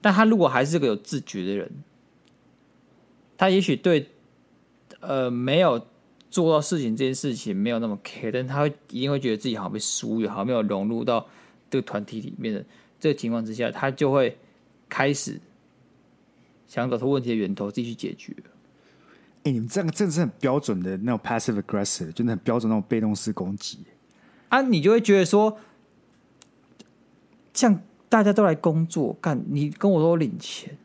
[0.00, 1.68] 但他如果还是个有自觉的人。
[3.40, 4.06] 他也许对，
[5.00, 5.82] 呃，没有
[6.28, 11.26] 做到事情这件事情没有那么 care，但他会一定会觉得自己好像被疏远，好像没有融入到
[11.70, 12.62] 这个团体里面的
[13.00, 14.36] 这个情况之下，他就会
[14.90, 15.40] 开始
[16.68, 18.36] 想找出问题的源头，自己去解决。
[18.40, 23.78] 哎、欸，你们这个真的是很标准的那种 passive aggressive，真的很标准那种被动式攻击。
[24.50, 25.56] 啊，你就会觉得说，
[27.54, 30.76] 像大家都来工作干，你跟我说领钱，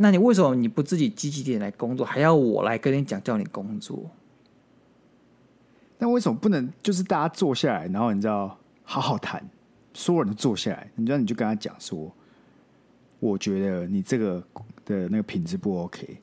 [0.00, 4.08] 那你为什么你不自己积极点来工作，还要我来跟你讲叫你工作？
[5.98, 9.44] 那为什么不能就是大家坐下来，然后你知道好好谈，
[9.92, 12.12] 所有人都坐下来，你知道你就跟他讲说，
[13.18, 14.40] 我觉得你这个
[14.84, 16.20] 的那个品质不 OK，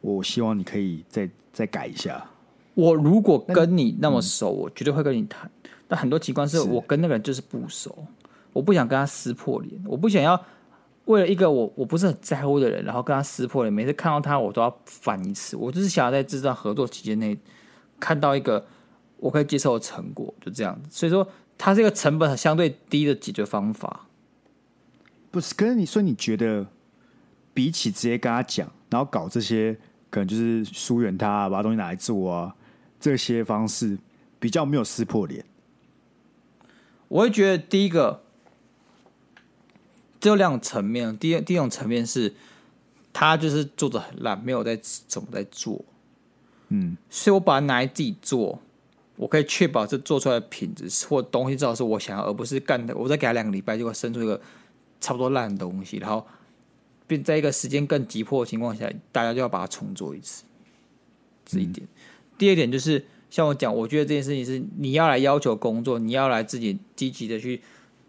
[0.00, 2.26] 我希望你可以再再改一下。
[2.72, 5.50] 我如果跟你那么熟，我绝对会跟你谈。
[5.86, 8.06] 但很多情况是我跟那个人就是不熟。
[8.52, 10.40] 我不想跟他撕破脸，我不想要
[11.10, 13.72] 为了一个我我不是很在乎的人，然后跟他撕破脸。
[13.72, 15.56] 每次看到他，我都要反一次。
[15.56, 17.36] 我就是想要在这段合作期间内
[17.98, 18.64] 看到一个
[19.16, 20.88] 我可以接受的成果，就这样子。
[20.88, 21.26] 所以说，
[21.58, 24.06] 它是一个成本相对低的解决方法。
[25.30, 26.66] 不是，可是你说你觉得
[27.52, 29.76] 比起直接跟他讲，然后搞这些
[30.10, 32.54] 可能就是疏远他，把东西拿来做啊，
[33.00, 33.98] 这些方式
[34.38, 35.44] 比较没有撕破脸。
[37.08, 38.22] 我会觉得第一个。
[40.20, 42.34] 只有两种层面，第一第一种层面是，
[43.12, 44.78] 他就是做的很烂，没有在
[45.08, 45.82] 怎么在做，
[46.68, 48.60] 嗯，所以我把它拿来自己做，
[49.16, 52.94] 我可以确保这做出来的品质或东西至少是我想要，而不是干的。
[52.94, 54.38] 我再给他两个礼拜，就会生出一个
[55.00, 56.26] 差不多烂的东西，然后
[57.06, 60.44] 并在一个时间更急迫的情况下，大家就要把它重做一次，
[61.46, 61.86] 这一点。
[61.86, 61.96] 嗯、
[62.36, 67.62] 第二点就是，像我讲，我觉得这件事情是你要来要求工作，你要来自己积极的去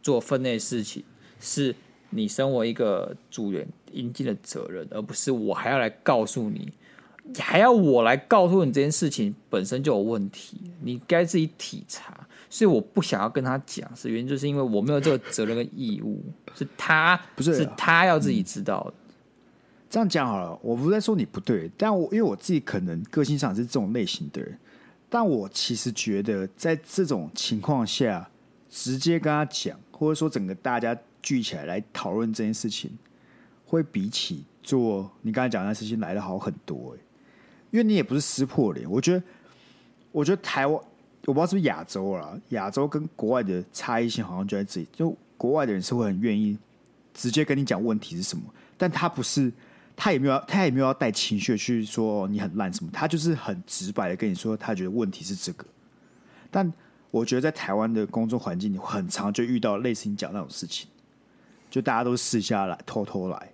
[0.04, 1.06] 做分内事情，
[1.40, 1.74] 是。
[2.12, 6.72] 你身为一个组员应尽的责任，而不是我还要来告诉你，
[7.40, 12.28] 还要我来告诉你这件事情本身就有问题，你该自己体察。
[12.50, 16.22] 所以我不想要跟他讲，是原因就是因为我没有这个责任跟义务，
[16.54, 18.94] 是他不是是他要自己知道的。
[19.08, 19.14] 嗯，
[19.90, 24.58] 这样讲好了，我不是在说你不对，但我因为我自己可能个性上是这种类型的人，
[25.10, 28.30] 但我其实觉得在这种情况下，
[28.70, 30.98] 直接跟他讲，或者说整个大家。
[31.22, 32.92] 聚起来来讨论这件事情，
[33.66, 36.96] 会比起做你刚才讲的事情来的好很多。
[37.72, 38.90] 因为你也不是撕破脸。
[38.90, 39.24] 我觉得，
[40.12, 40.76] 我觉得台湾，
[41.26, 44.88] 我不知道是不是亚洲啦，亚洲跟国外的差异性好像就在这里。
[44.92, 46.58] 就国外的人是会很愿意
[47.14, 48.44] 直接跟你讲问题是什么，
[48.78, 49.50] 但他不是，
[49.96, 55.66] 他也没有，他也没有要带情绪去说你很烂什么，他就是很直白的跟你说，他觉得问题是这个。
[56.52, 56.70] 但
[57.10, 60.90] 我觉得在台湾的工作环境里，很常就遇到类似你讲那种事情。
[61.72, 63.52] 就大家都私下来，偷偷来。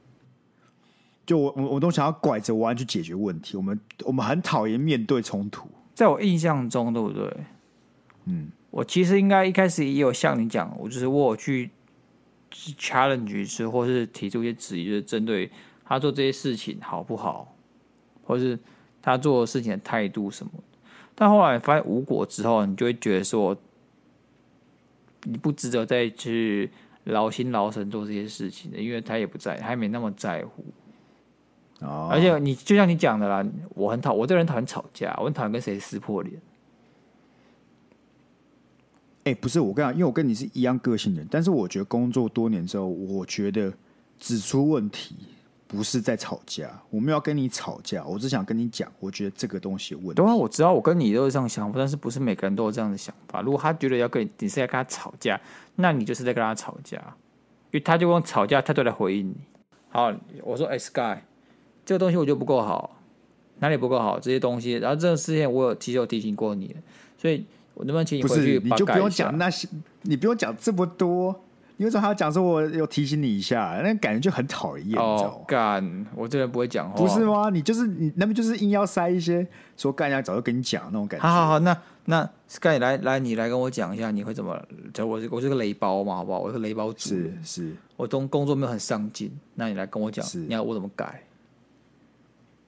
[1.26, 3.56] 就我我我都想要拐着弯去解决问题。
[3.56, 5.70] 我们我们很讨厌面对冲突。
[5.94, 7.38] 在我印象中，对不对？
[8.26, 11.70] 嗯，我其实应该一开始也有像你讲，我就是我有去
[12.52, 15.52] challenge 是，或是提出一些质疑，就是针对
[15.86, 17.54] 他做这些事情好不好，
[18.24, 18.58] 或是
[19.02, 20.52] 他做事情的态度什么。
[21.14, 23.56] 但后来发现无果之后，你就会觉得说，
[25.24, 26.72] 你不值得再去。
[27.12, 30.66] 劳心劳神做这些事情的，因为他也不在，他也没那么在乎。
[31.80, 36.36] 哦，而且你就像你讲的啦，我很讨我这个人讨厌吵架，我很讨厌跟谁撕破脸。
[39.26, 43.72] 哎、欸，不是我跟你讲，因为我跟你是一样个性的人，但是我觉得工作多年之后，我觉得
[44.18, 45.16] 指出问题
[45.68, 50.14] 不是在吵架，我没有要跟你吵架，我只想跟你讲，我觉得这个东西有问题。
[50.16, 53.42] 对啊，我知道我跟你都是这样想法，但是不是每个人都有这样的想法。
[53.42, 55.40] 如果他觉得要跟你，你是在跟他吵架。
[55.76, 59.36] 那你就是在跟他吵架，因为他就用吵架态度来回应你。
[59.90, 61.20] 好，我说，哎，Sky，
[61.86, 62.98] 这个东西我觉得不够好，
[63.60, 64.20] 哪里不够好？
[64.20, 66.76] 这些东西，然后这个事情我有提前有提醒过你，
[67.18, 68.86] 所以我能不能请你回去把它改？
[68.86, 69.68] 你就不用讲那些，
[70.04, 71.44] 你不用讲这么多。
[71.80, 73.80] 你为什么还要讲说我有提醒你一下？
[73.84, 75.00] 那感觉就很讨厌。
[75.00, 77.50] 哦，干，我这人不会讲话，不是吗？
[77.52, 81.28] 你就是你，那么就是硬要塞一些说干架，早就跟你讲那种感觉。
[81.28, 84.60] 好好好，那那 Sky 来来，你来跟我讲一下，你会怎么？
[85.06, 86.40] 我是我是个雷包嘛，好不好？
[86.40, 91.22] 我是个雷包主，是是，我工工作没有很上进，那你来跟我讲，是你要我怎么改？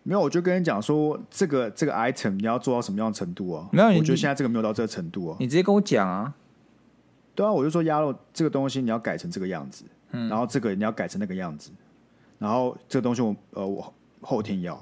[0.04, 3.68] 没有，我就跟你讲说，这个这个 item 你要做到什么样的程度啊？
[3.72, 5.38] 没有，我觉得现在这个没有到这个程度啊。
[5.40, 6.34] 你直接跟我讲啊。
[7.40, 11.72] 对啊，我就说鸭肉这个东西你要改成这个样子，嗯，然后这个你要改成那个样子，
[12.38, 14.76] 然后这个东西我呃我后天要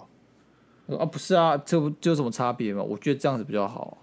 [0.98, 2.82] 啊，不是啊，这不就有什么差别吗？
[2.82, 4.00] 我觉得这样子比较好。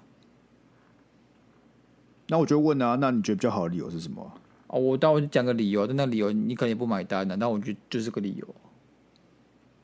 [2.28, 4.32] 那我就问啊，那你觉得比较好的理由是什么？
[4.68, 8.54] 哦，我待会就讲个理由，但那理由你可能也不买单的，那我觉得就是个理由。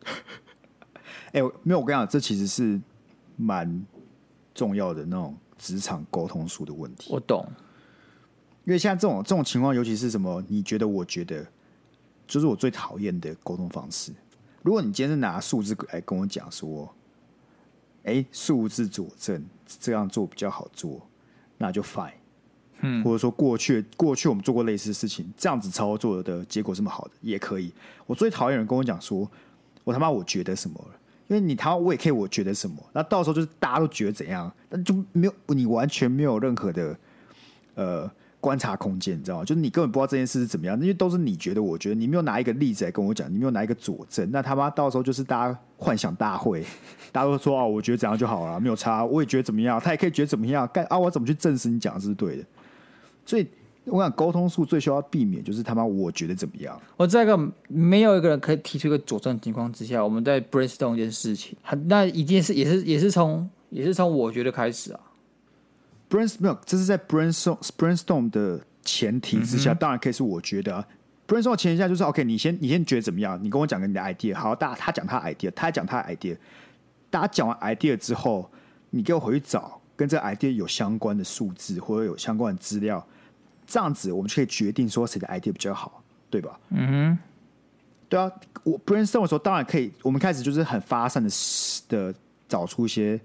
[1.34, 2.80] 哎、欸，没有，我跟你讲，这其实是
[3.36, 3.84] 蛮
[4.54, 7.12] 重要的那种职场沟通术的问题。
[7.12, 7.44] 我懂。
[8.70, 10.40] 因为现在这种这种情况，尤其是什么？
[10.46, 10.86] 你觉得？
[10.86, 11.44] 我觉得，
[12.24, 14.12] 就是我最讨厌的沟通方式。
[14.62, 16.88] 如果你今天是拿数字来跟我讲说，
[18.04, 21.04] 哎，数字佐证这样做比较好做，
[21.58, 22.12] 那就 fine。
[22.82, 27.74] 嗯，或者说过去过去我们做过类似的事情，这样子操作的结果这么好的也可以。
[28.06, 29.28] 我最讨厌人跟我讲说，
[29.82, 36.96] 我他妈我觉得什么了，因为你他妈我也可以我觉得什么，那到时候就是大家都觉得怎样，那就没有你完全没有任何的
[37.74, 38.08] 呃。
[38.40, 39.44] 观察空间，你知道吗？
[39.44, 46.64] 就是你根本不知道这件事是怎么样，因为都是你觉得，我觉得你没有拿一个例子来跟我讲，你没有拿一个佐证，那他妈到时候就是大家幻想大会，
[47.12, 52.44] 大家都说哦，我觉得怎样就好了，没有差，我也觉得怎么样，他也可以觉得怎么样，干啊，我怎么去证实你讲的是对的？
[53.26, 53.46] 所以
[53.84, 56.80] 我想沟通术最需要避免就是他妈我觉得怎么样。
[56.96, 65.00] 我在一个没有一个人可以提出一个佐证情况之下，我们在 brainstorm 一件事情，那一定是也是也是从也是从我觉得开始啊。
[66.10, 68.60] brainstorm，这是在 brainstorm brainstorm 的。
[68.82, 70.84] 前提之下，当然可以是我觉得、啊
[71.28, 73.38] ，Brainstorm 前提下就是 OK，你先你先觉得怎么样？
[73.40, 76.34] 你跟我讲个你的 idea，好，大家他讲他的 idea，他讲他的 idea，
[77.10, 78.50] 大家讲完 idea 之后，
[78.88, 83.06] 你给我回去找跟这个 idea 有相关的数字或者有相关的资料，
[83.66, 86.58] 这样子我们就可以决定说谁的 idea 比较好，对吧？
[86.70, 87.18] 嗯哼，
[88.08, 88.32] 对啊，
[88.64, 91.30] 我 brainstorm 的时候当然可以，我们开始就是很发散的
[91.86, 92.14] 的
[92.48, 93.20] 找出一些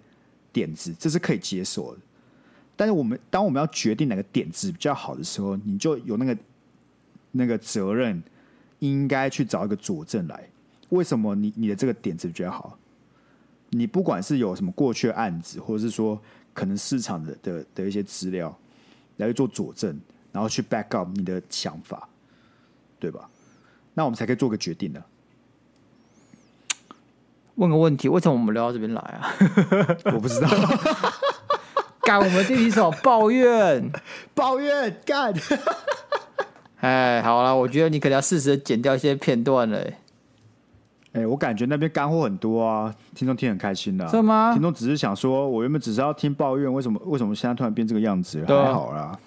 [0.52, 2.02] 点子，这是可以接受的。
[2.76, 6.38] 但是我们当我们要决定哪个点子比较好的时候，你就有那个
[7.32, 8.22] 那个责任，
[8.80, 10.50] 应该去找一个佐证来。
[10.90, 12.78] 为什么你你的这个点子比较好？
[13.72, 16.22] 你不管是有什么过去的案子，或者是说
[16.54, 18.56] 可能市场的的的一些资料
[19.18, 20.00] 来去做佐证，
[20.32, 22.08] 然后去 back up 你的想法，
[23.00, 23.30] 对吧？
[23.94, 25.04] 那我们才可以做个决定呢。
[27.56, 29.34] 问个问题，为什么我们聊到这边来啊？
[30.14, 30.50] 我不知道。
[32.06, 33.92] 干我们第一首抱怨，
[34.36, 35.34] 抱怨干。
[36.82, 39.84] 哎，好了，我觉得你可能要适时的剪掉一些片段了。
[41.14, 44.12] 哎，我感觉那边干货很多啊，听众听很开心的、啊。
[44.12, 44.54] 是吗？
[44.54, 48.66] 听众只是想说，我原本只是要听抱怨，为什么为什么现在突然变这个样子了？
[48.66, 49.18] 还好啦，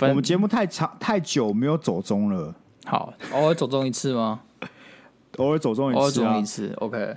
[0.00, 2.54] 我们节目太长太久没有走中了。
[2.86, 4.40] 好，偶尔走中一次吗？
[5.36, 6.72] 偶尔走中一次、啊，偶尔走钟一次。
[6.78, 7.16] OK。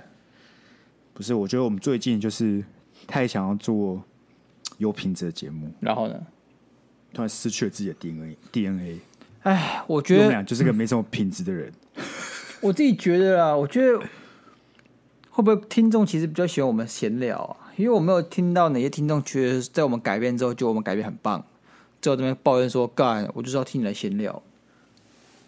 [1.14, 2.62] 不是，我觉得我们最近就是
[3.06, 4.02] 太想要做。
[4.80, 6.18] 有品质的节目，然后呢，
[7.12, 8.36] 突然失去了自己的 DNA。
[8.50, 8.98] DNA，
[9.42, 11.70] 哎，我觉得我们俩就是个没什么品质的人。
[12.62, 13.98] 我自己觉得啦，我觉得
[15.30, 17.70] 会不会听众其实比较喜欢我们闲聊啊？
[17.76, 21.44] 因为我没有听到哪些听众觉得在我们改变之后，就我们改变很棒，
[22.00, 24.42] 最后这边抱怨说干，我就是要听你来闲聊。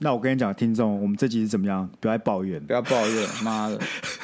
[0.02, 1.88] 那我跟你讲，听众，我们这集是怎么样？
[2.00, 3.78] 不要抱怨，不要抱怨， 妈的，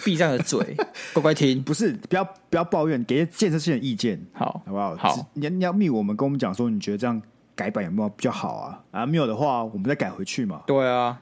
[0.05, 0.77] 闭上的嘴，
[1.13, 1.63] 乖乖听。
[1.63, 4.97] 不是，不要不要抱怨，给建设性的意见，好，好不好？
[4.97, 7.23] 好，你你要密我们，跟我们讲说，你觉得这样
[7.55, 8.81] 改版有没有比较好啊？
[8.91, 10.63] 啊，没有的话，我们再改回去嘛。
[10.67, 11.21] 对啊，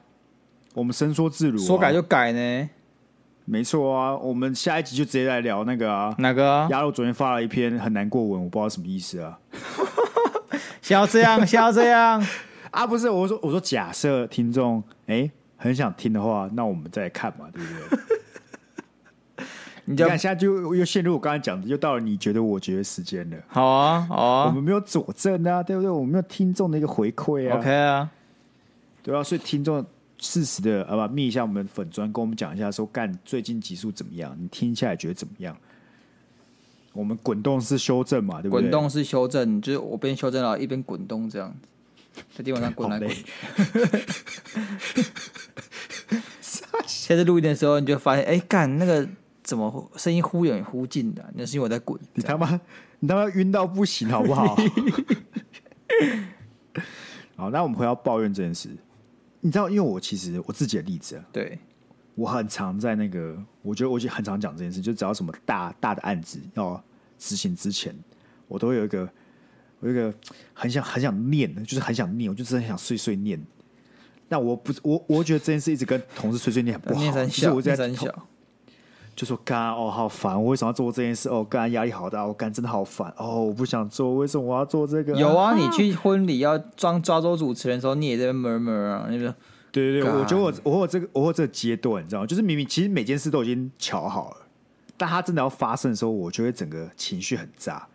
[0.73, 2.69] 我们伸缩自如、啊，说改就改呢。
[3.45, 6.67] 没错啊，我们下一集就直接来聊那个啊，哪个、啊？
[6.71, 9.37] 鸭肉昨天发了一篇很难过文，我不知道什么意思啊。
[10.81, 12.25] 想要这样，想要这样。
[12.77, 19.45] 啊，不是，我说，我说，假设听众哎很想听的话，那我们再看嘛，对不对？
[19.85, 23.37] 你，看，现在就又陷入我刚才讲的，又到了你觉得我觉得时间了。
[23.47, 25.89] 好啊，好啊，我们没有佐证啊，对不对？
[25.89, 27.57] 我们没有听众的一个回馈啊。
[27.57, 28.11] OK 啊，
[29.01, 29.83] 对啊，所以听众
[30.19, 34.37] 适时的啊，密一下我们粉砖，跟我们讲一下说，说干最近集数怎么样？
[34.39, 35.57] 你听下来觉得怎么样？
[36.93, 38.61] 我们滚动式修正嘛，对不对？
[38.61, 41.67] 滚动式修正就是我边修正了一边滚动这样子。
[42.35, 43.25] 在地板上滚来滚去。
[46.85, 49.07] 现在录音的时候，你就发现，哎、欸，干那个
[49.43, 51.23] 怎么声音忽远忽近的？
[51.35, 51.99] 那是因为我在滚。
[52.13, 52.59] 你他妈，
[52.99, 54.55] 你他妈晕到不行，好不好？
[57.35, 58.69] 好，那我们回到抱怨这件事。
[59.41, 61.57] 你知道，因为我其实我自己的例子啊，对，
[62.15, 66.81] 我很常在那个，我觉得我已经很常讲这件事，就只要什么大大的案子要
[67.17, 67.95] 执行之前，
[68.47, 69.09] 我都会有一个。
[69.79, 70.13] 我有一个
[70.53, 73.39] 很想很想念的，就是很想念，我就真的很想碎碎念。
[74.29, 76.99] 那我不，我我觉得这件事一直跟同事碎碎念很不好。
[76.99, 78.13] 念三我在三小，
[79.15, 81.29] 就说干哦好烦，我为什么要做这件事？
[81.29, 85.13] 哦干压力好大，我干真的好烦哦，我不想做，为什么我要做这个？
[85.13, 89.33] 有啊，你去婚礼要装抓周主持人的时候，你也在 murmur 啊，那个
[89.71, 92.27] 对对对，我觉得我我有这个我有这个阶段，你知道吗？
[92.27, 94.37] 就是明明其实每件事都已经瞧好了，
[94.97, 97.87] 但他真的要发生的时候，我就会整个情绪很炸，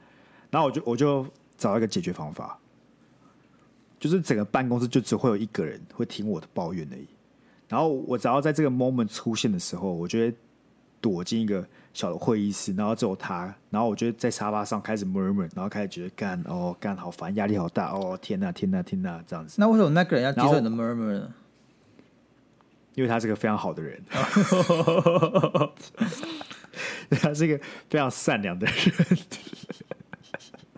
[0.51, 1.27] 然后我就我就。
[1.63, 2.59] 找到一个解决方法，
[4.01, 7.07] 就是整个办公室就只会有一个人会听我的抱怨而已。
[7.69, 10.35] 然后我只要在这个 moment 出现的时候，我就会
[11.01, 19.55] 躲进一个小的会议室，然后只有他，然后我就在沙发上开始 murmur，然后开始觉得干哦干好烦，压力好大哦天呐天呐天呐这样子。
[19.59, 21.33] 那为什么那个人要接受你的 murmur 呢？
[22.95, 24.03] 因为他是个非常好的人，
[27.23, 27.59] 他是一个
[27.89, 29.19] 非常善良的人。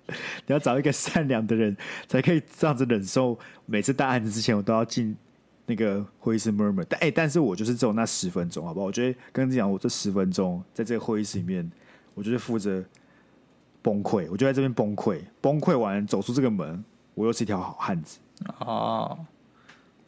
[0.47, 1.77] 你要找一个善良的人，
[2.07, 3.39] 才可以这样子忍受。
[3.67, 5.17] 每次大案子之前，我都要进
[5.67, 6.85] 那个会议室 murmur。
[6.89, 8.87] 但哎，但是我就是只有那十分钟，好不好？
[8.87, 11.71] 我觉得跟你讲，我这十分钟在这个会议室里面，
[12.15, 12.85] 我就是负责
[13.83, 14.29] 崩溃。
[14.31, 16.85] 我就在这边崩溃，崩溃完走出这个门，
[17.15, 18.19] 我又是一条好汉子。
[18.61, 19.19] 哦，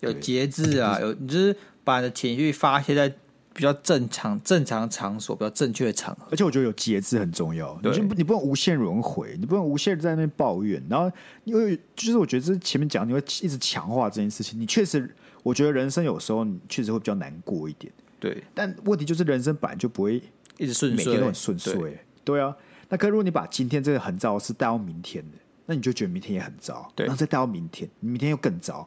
[0.01, 3.15] 有节制啊，有你就是把你的情绪发泄在。
[3.57, 7.75] 比较正常、正常场所，比较正确的场合，而且我觉得有节制很重要。
[7.83, 10.85] 你就你不能无限轮回，你不能无限在那边抱怨。
[10.91, 11.11] 然后，
[11.45, 14.61] 因为就是我觉得这前面讲，你会一直强化这件事情。
[14.61, 15.11] 你确实，
[15.43, 17.91] 我觉得人生有时候你确实会比较难过一点。
[18.21, 20.23] 对，但问题就是人生本来就不会
[20.59, 21.73] 一直顺，每天都很顺遂。
[21.73, 22.55] 对，对啊，
[22.91, 26.93] 那可如果你把今天这个很糟的事带到明天的，那你就觉得明天也很糟。
[26.95, 28.87] 对，然后再带到明天，你明天又更糟，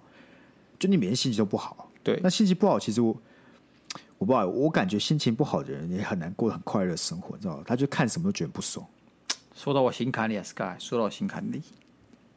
[0.78, 1.92] 就你每天心情都不好。
[2.04, 3.20] 对，那心情不好，其实我。
[4.20, 7.64] 我不知道，我感觉心情不好的人也很难过很快乐生活，你知道吗？
[7.66, 8.86] 他就看什么都觉得不爽。
[9.56, 11.64] 说到我心坎里啊，Sky，说到我心坎里。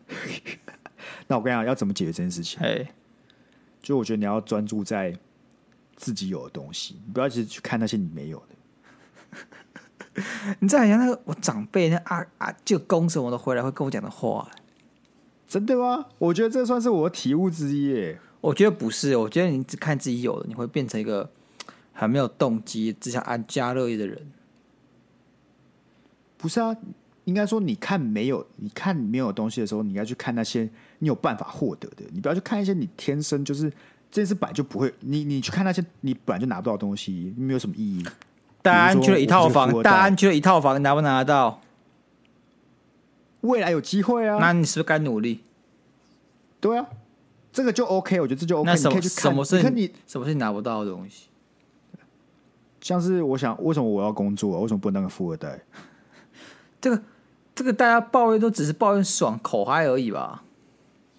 [1.26, 2.62] 那我跟你讲，要怎么解决这件事情？
[2.62, 2.88] 哎，
[3.82, 5.18] 就我觉得你要专注在
[5.96, 10.22] 自己有的东西，你不要一直去看那些你没有的。
[10.60, 14.48] 你再想那个我长辈那啊啊，就公什么的回来会跟我讲的话，
[15.48, 16.06] 真的吗？
[16.18, 18.20] 我觉得这算是我的体悟之一耶。
[18.40, 21.28] 我觉得不是，我觉得你只看自己有的，你会变成一个。
[22.02, 24.32] 还没有动机，只想按家乐业的人，
[26.36, 26.76] 不是啊？
[27.26, 32.02] 应该说，你看没有，你看没有东西的时候，你要去看那些你有办法获得的。
[32.12, 33.70] 你不要去看一些你天生就是
[34.10, 34.92] 这件事本来就不会。
[34.98, 38.04] 你你去看那些你本来就拿不到东西，没有什么意义。
[38.62, 41.60] 大安区了一套房，大安区了一套房，拿不拿得到？
[43.42, 44.38] 未来有机会啊！
[44.40, 45.44] 那你是不是该努力？
[46.60, 46.84] 对啊，
[47.52, 48.68] 这个就 OK，我觉得这就 OK。
[48.68, 48.96] 那什么？
[48.96, 51.28] 你可以去看什么是你，你看你什么是你拿不到的东西？
[52.82, 54.60] 像是我想，为什么我要工作啊？
[54.60, 55.58] 为什么不能当个富二代？
[56.80, 57.02] 这个，
[57.54, 60.42] 这个大家抱怨都只是抱怨爽口嗨而已吧？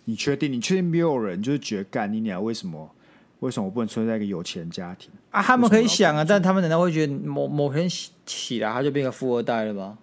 [0.03, 0.51] 你确定？
[0.51, 2.38] 你确定没有人就是觉得干你俩？
[2.39, 2.91] 为什么？
[3.39, 5.41] 为什么我不能存在一个有钱家庭啊？
[5.41, 7.89] 他们可以想啊，但他们难道会觉得某某天
[8.26, 9.97] 起来他就变个富二代了吗？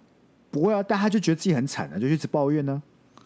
[0.49, 2.81] 不会啊，但他就觉得自己很惨啊，就一直抱怨呢、
[3.15, 3.21] 啊。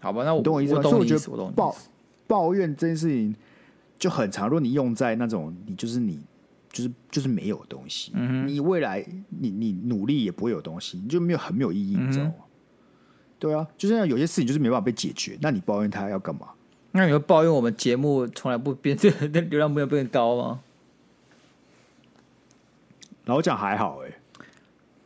[0.00, 0.80] 好吧，那我懂我意思吗？
[0.82, 1.76] 我懂意思，我觉得抱
[2.26, 3.36] 抱怨这件事情
[3.98, 4.46] 就很长。
[4.46, 6.18] 如果你用在那种，你就是你。
[6.74, 12.34] 就是就是没有东西，嗯、你未来你你努力也不会有东西，你就没有很没有意义，嗯、你知道吗？
[13.38, 16.48] 对啊，就像有些事情就是没办法被解决，那你抱怨他要干嘛？
[16.90, 18.98] 那你会抱怨我们节目从来不 变，
[19.32, 20.60] 那流量没有变高吗？
[23.26, 24.18] 老蒋还好哎、欸，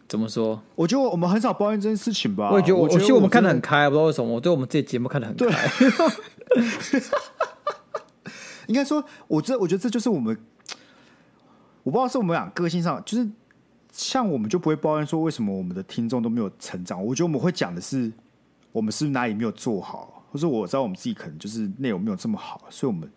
[0.09, 0.63] 怎么说？
[0.75, 2.51] 我觉得我们很少抱怨这件事情吧。
[2.51, 5.71] 我也觉得我，我觉得我，们看得很开，不知道为什么，我对我们这节目看得很开。
[8.69, 10.39] 应该说，我这我觉得这就是我们。
[11.89, 13.27] 我不知道是我们俩个性上，就是
[13.91, 17.03] 像我们就不会抱怨说为什么我们的听众都没有成长。
[17.03, 18.13] 我觉得我们会讲的是，
[18.73, 23.11] 我们是不是哪里没有做好，或者我知道我们自己可能就是内容没有这么好，所以我们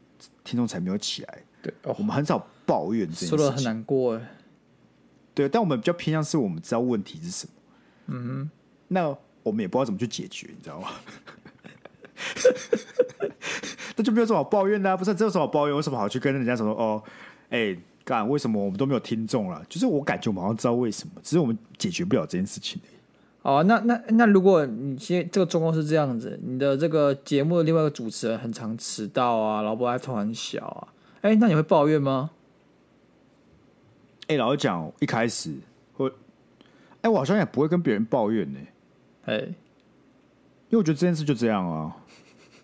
[0.45, 1.43] 听众才没有起来。
[1.61, 4.21] 对，我们很少抱怨这件事情，说的很难过。
[5.33, 7.53] 对，但我们比较偏向是我们知道问题是什么。
[8.05, 8.49] 嗯，
[8.87, 9.13] 那
[9.43, 10.91] 我们也不知道怎么去解决，你知道吗？
[13.97, 15.13] 那就没有什么好抱怨的啊，不是？
[15.13, 15.75] 这有什么好抱怨？
[15.75, 17.03] 为什么好去跟人家说哦？
[17.49, 17.79] 哎、欸。
[18.03, 19.63] 干，为什么我们都没有听众了？
[19.69, 22.81] 就是我感觉我们好像知道为什么，只是我们解决不了这件事情。
[23.43, 30.87] 哦，那那那如果你现在这个状况是这样子，你的这个节目的另外一个主持人很常迟到啊，老婆还头很小啊，
[31.21, 32.31] 哎，那你会抱怨吗？
[34.27, 35.53] 哎，老实讲，一开始
[35.93, 36.11] 会，
[37.01, 38.59] 哎，我好像也不会跟别人抱怨呢。
[39.25, 41.95] 哎，因为我觉得这件事就这样啊，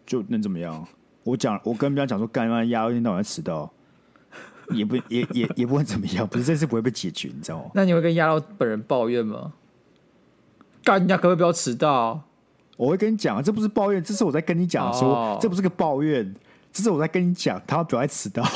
[0.05, 0.87] 就能怎么样？
[1.23, 3.71] 我讲，我跟别人讲说，干嘛压一天到晚迟到。
[4.71, 7.65] 也不也也也不会怎么样，不是这次不会被解决，你知道吗？
[7.73, 9.53] 那你会跟亚 lauw 本人抱怨吗？
[10.83, 12.21] 干人家可不可以不要迟到？
[12.77, 16.33] 我会跟你讲啊，这不是抱怨，这是我在跟你讲说，哦、这不是个抱怨，
[16.71, 18.43] 这是我在跟你讲，他不要迟到。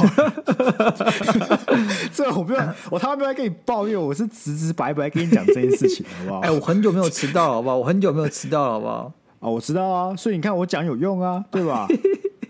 [2.13, 6.39] 这我不要，我他妈没有跟你抱怨，我是直直白白跟你讲这件事情，好不好？
[6.41, 7.77] 哎、欸，我很久没有迟到了，好不好？
[7.77, 9.13] 我很久没有迟到了，好不好？
[9.39, 11.87] 啊，我知道啊，所以你看我讲有用啊，对吧？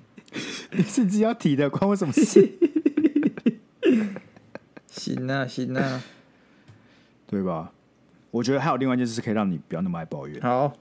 [0.71, 2.51] 你是自己要提的，关我什么事？
[4.87, 6.03] 行啊，行啊，
[7.27, 7.71] 对吧？
[8.31, 10.41] 我觉得还有另外一件事是可以让你不要那么爱抱怨。
[10.41, 10.71] 好，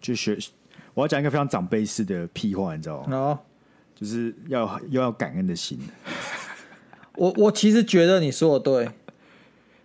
[0.00, 0.38] 就学
[0.94, 3.10] 我要讲一个非常长辈式的屁话，你知道吗？
[3.10, 3.44] 好，
[3.94, 5.78] 就是要又要感恩的心。
[7.14, 8.90] 我我其实觉得你说的对，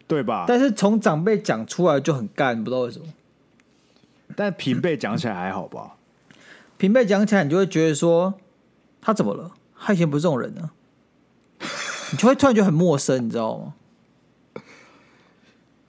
[0.07, 0.45] 对吧？
[0.47, 3.05] 但是从长辈讲出来就很干，不知道为什么。
[4.35, 5.95] 但平辈讲起来还好吧？
[6.77, 8.33] 平辈讲起来，你就会觉得说
[9.01, 9.51] 他怎么了？
[9.77, 10.73] 他以前不是这种人呢、啊。
[12.11, 13.73] 你就会突然觉得很陌生，你知道吗？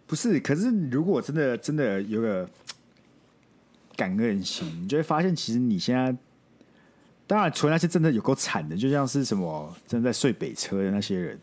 [0.07, 2.49] 不是，可是如果真的真的有个
[3.97, 6.15] 感恩心，你就会发现，其实你现在，
[7.27, 11.41] 当然除了那些真的有够惨的，就像是什么正在睡北车的那些人，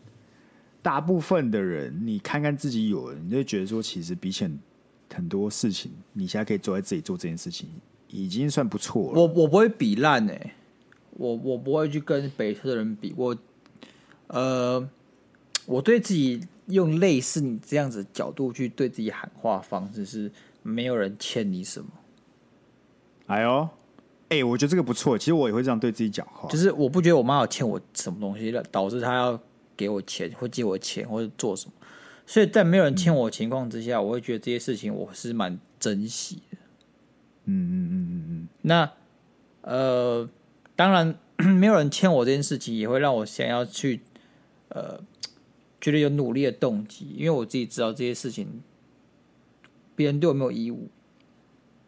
[0.80, 4.48] 大部分的人，你看看自己有，你就会觉得说，其实比起
[5.12, 7.68] 很多事情，你现在可以坐在这里做这件事情，
[8.08, 9.20] 已经算不错了。
[9.20, 10.54] 我我不会比烂哎、欸，
[11.10, 13.36] 我我不会去跟北车的人比，我
[14.32, 14.88] 呃，
[15.66, 20.30] 我对自己用类似你这样子的角度去对自己喊话方式是，
[20.62, 21.88] 没有人欠你什么。
[23.26, 23.68] 哎呦，
[24.28, 25.18] 哎、欸，我觉得这个不错。
[25.18, 29.40] 其实我也会这样对自己讲话，就是我不觉得我妈有欠我什么东西，导致她要
[29.76, 31.72] 给我钱或借我钱或者做什么。
[32.26, 36.58] 所以在没有人欠我的情况之下，嗯、我会觉得这些事情我是蛮珍惜的。
[37.46, 38.48] 嗯嗯嗯嗯嗯。
[38.62, 38.92] 那
[39.62, 40.28] 呃，
[40.76, 44.00] 当然 没有人欠我这件事情，也会让我想要去
[44.70, 45.00] 呃，
[45.80, 48.62] 觉得有努力的动机，因为我自己知道这些事情，
[49.94, 50.88] 别人对我没有义务。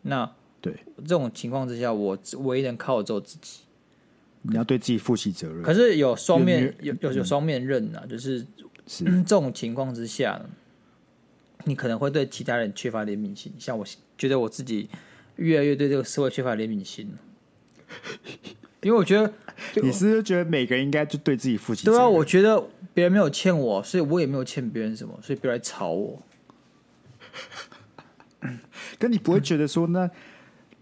[0.02, 0.32] 那。
[0.60, 3.62] 对这种情况之下，我唯一能靠的只有自己。
[4.42, 5.60] 你要对自己负起责任。
[5.60, 8.38] 可是有双面，有有有双面刃啊，就是
[8.86, 10.40] 是、嗯、 这种情况之下，
[11.64, 13.52] 你可能会对其他人缺乏怜悯心。
[13.58, 13.84] 像我
[14.16, 14.88] 觉得我自己
[15.34, 17.12] 越来越对这个社会缺乏怜悯心，
[18.82, 19.32] 因为我觉得
[19.82, 21.92] 你是不是觉得每个人应该就对自己负起责？
[21.92, 22.62] 对啊，我觉得
[22.92, 26.22] 别人没有欠我，所以我也没有欠别人什么，所以别来吵我。
[28.98, 30.10] 可你不会觉得说那？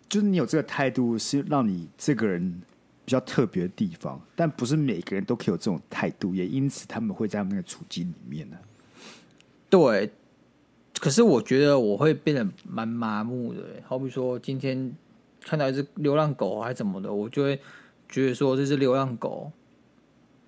[0.09, 2.61] 就是你有这个态度，是让你这个人
[3.05, 8.57] 比较特别的地方，但不是每个人都可以有这种态度，也因此他们会在他们那个处境里面呢。
[9.69, 10.11] 对，
[10.99, 14.93] 可是我觉得我会变得蛮麻木的，好比说今天
[15.43, 17.61] 看到一只流浪狗还是怎么的，我就会
[18.11, 19.53] 觉得说这只流浪狗，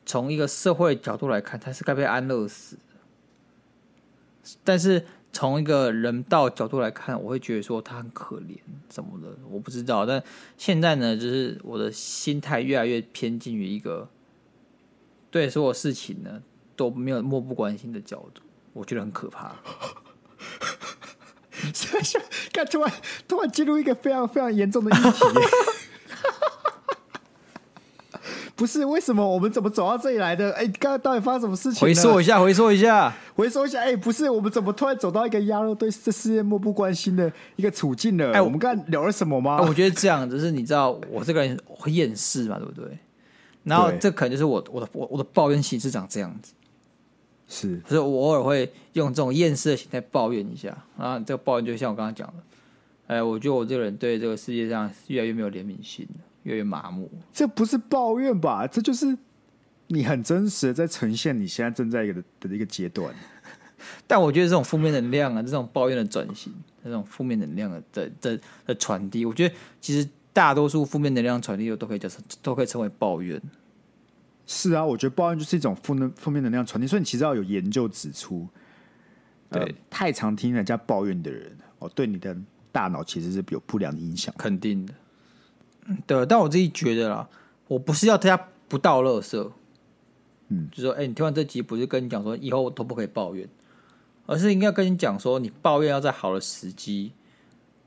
[0.05, 2.77] 从一个社会角度来看，它是该被安乐死，
[4.63, 5.07] 但是。
[5.35, 8.55] 从一个人道角度来看，我会觉得说它很可怜
[8.91, 10.05] 什么的，我不知道。
[10.05, 10.23] 但
[10.59, 14.07] 现在呢，就是我的心态越来越偏近于一个
[15.31, 16.43] 对所有事情呢
[16.77, 18.43] 都没有漠不关心的角度，
[18.75, 19.57] 我觉得很可怕。
[21.73, 22.21] 想想，
[22.53, 22.93] 看突然
[23.27, 25.11] 突然进入一个非常非常严重的议题。
[28.63, 30.53] 不是为什么我们怎么走到这里来的？
[30.53, 31.81] 哎，刚刚到底发生什么事情？
[31.81, 33.81] 回溯一下，回溯一下，回溯一下。
[33.81, 38.31] 哎，不是我们怎么突然走到一个鸭肉对这世界漠不关心的一个处境了？
[38.33, 39.61] 哎，我们刚才聊了什么吗？
[39.63, 42.97] 我觉得这样就是你知道，我这个人会厌世嘛，对不对？
[43.65, 46.53] 然后这可能就是我我的我我的抱怨形式长这样子，
[47.49, 50.69] 是，所以我偶尔会用这种厌世的心态抱怨一下。
[50.97, 52.35] 然后这个抱怨就像我刚刚讲的，
[53.09, 56.21] 哎，我觉得我这个人对这个世界上越来越没有怜悯心了。
[56.45, 58.67] 越来越麻木，这不是抱怨吧？
[58.67, 59.17] 这就是
[59.89, 63.15] 你很真实的在呈现你现在正在一个的的一个阶段。
[64.07, 66.53] 但我觉得这种负面能量啊，这种抱怨的转型，
[66.85, 73.41] 这种负面能量的的的的传递，我觉得其实大多数负面能量传递都可以叫成都可以称为抱怨。
[74.47, 76.87] 是啊，我觉得抱怨就是一种负能负面能量传递。
[76.87, 78.47] 所以你其实要有研究指出，
[79.51, 82.37] 对、呃、太常听人家抱怨的人，哦，对你的
[82.71, 84.95] 大脑其实是有不良的影响，肯定的。
[86.07, 87.29] 对，但我自己觉得啦，
[87.67, 89.51] 我不是要大家不倒垃圾，
[90.49, 93.49] 嗯，就说，哎，你听完这集，不是跟你讲说以后都不可以抱怨，
[94.27, 97.13] 而是应该跟你讲说，你抱怨要在好的时机，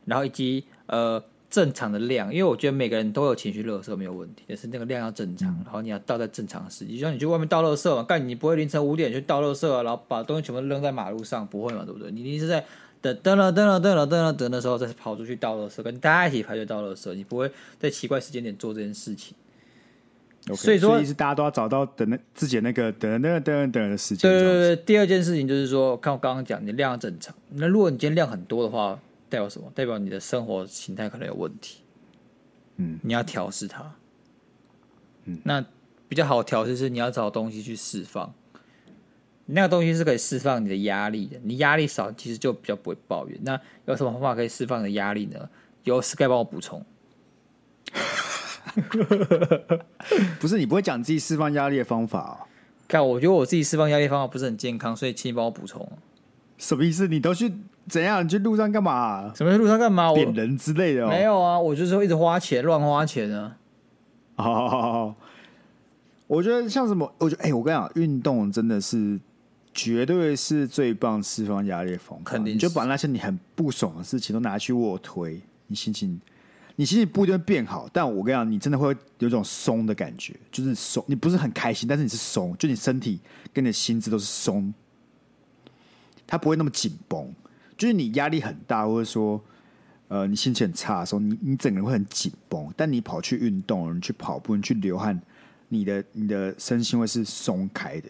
[0.04, 12.12] 然后以及呃正常的量，因为我觉得每个人都有情绪垃圾没有问题，但是那个量要正常，然后你要倒在正常的时机，就像你去外面倒垃圾嘛，干你不会凌晨五点去倒垃圾啊，然后把东西全部扔在马路上，不会嘛，对不对？
[12.12, 12.66] 你一定是在。
[13.02, 19.36] 等等了等了等了等了等的时候，再跑出去倒垃圾，跟大家一起排队倒垃圾，你不会在奇怪时间点做这件事情。
[20.48, 24.30] Okay, 所以说，是大家都要找到等那自己那个等等等等的时间。
[24.30, 27.36] 对对对，第二件事情就是说，看我刚刚讲，你量正常。
[27.50, 29.72] 那如果你今天量很多的话，代表什么？
[29.74, 31.80] 代表你的生活形态可能有问题。
[32.78, 33.96] 嗯，你要调试它。
[35.24, 35.66] 嗯，那
[36.08, 38.32] 比较好调试是你要找东西去释放。
[39.48, 43.38] 那个东西是可以释放你的压力的，你压力少，其实就比较不会抱怨。
[43.44, 45.48] 那有什么方法可以释放你的压力呢？
[45.84, 46.84] 有 Sky 帮我补充。
[50.40, 52.38] 不是你不会讲自己释放压力的方法哦？
[52.88, 55.88] 看，我觉得我自己释放压力方法不是很健康，所以请你帮我补充。
[56.58, 57.08] 什么意思？
[57.08, 57.54] 你都去
[57.88, 58.26] 怎样？
[58.26, 59.32] 你去路上干嘛？
[59.36, 60.12] 什么去路上干嘛？
[60.14, 61.06] 点人之类的？
[61.06, 61.10] 哦？
[61.10, 63.58] 没有啊，我就是会一直花钱，乱花钱啊。
[64.38, 65.16] 好好好好，
[66.28, 67.14] 我觉得像什么？
[67.20, 69.20] 我觉得哎、欸，我跟你讲，运动真的是。
[69.76, 72.24] 绝对是最棒释放压力的方法。
[72.24, 76.20] 肯定你就把那些你很不爽的事情都拿去卧推，你心情，
[76.78, 77.88] 你心情不一定会变好。
[77.92, 81.04] 但我跟你讲，你真的会有种松的感觉，就是松。
[81.08, 83.20] 你不是很开心，但是你是松，就你身体
[83.54, 84.74] 跟你的心智都是松，
[86.26, 87.32] 它不会那么紧绷。
[87.78, 89.44] 就是你压力很大，或者说
[90.08, 92.74] 呃，你心情很差的时候，你你整个人会很紧绷。
[92.78, 95.22] 但你跑去运动，你去跑步，你去流汗，
[95.68, 98.10] 你的你的身心会是松开的。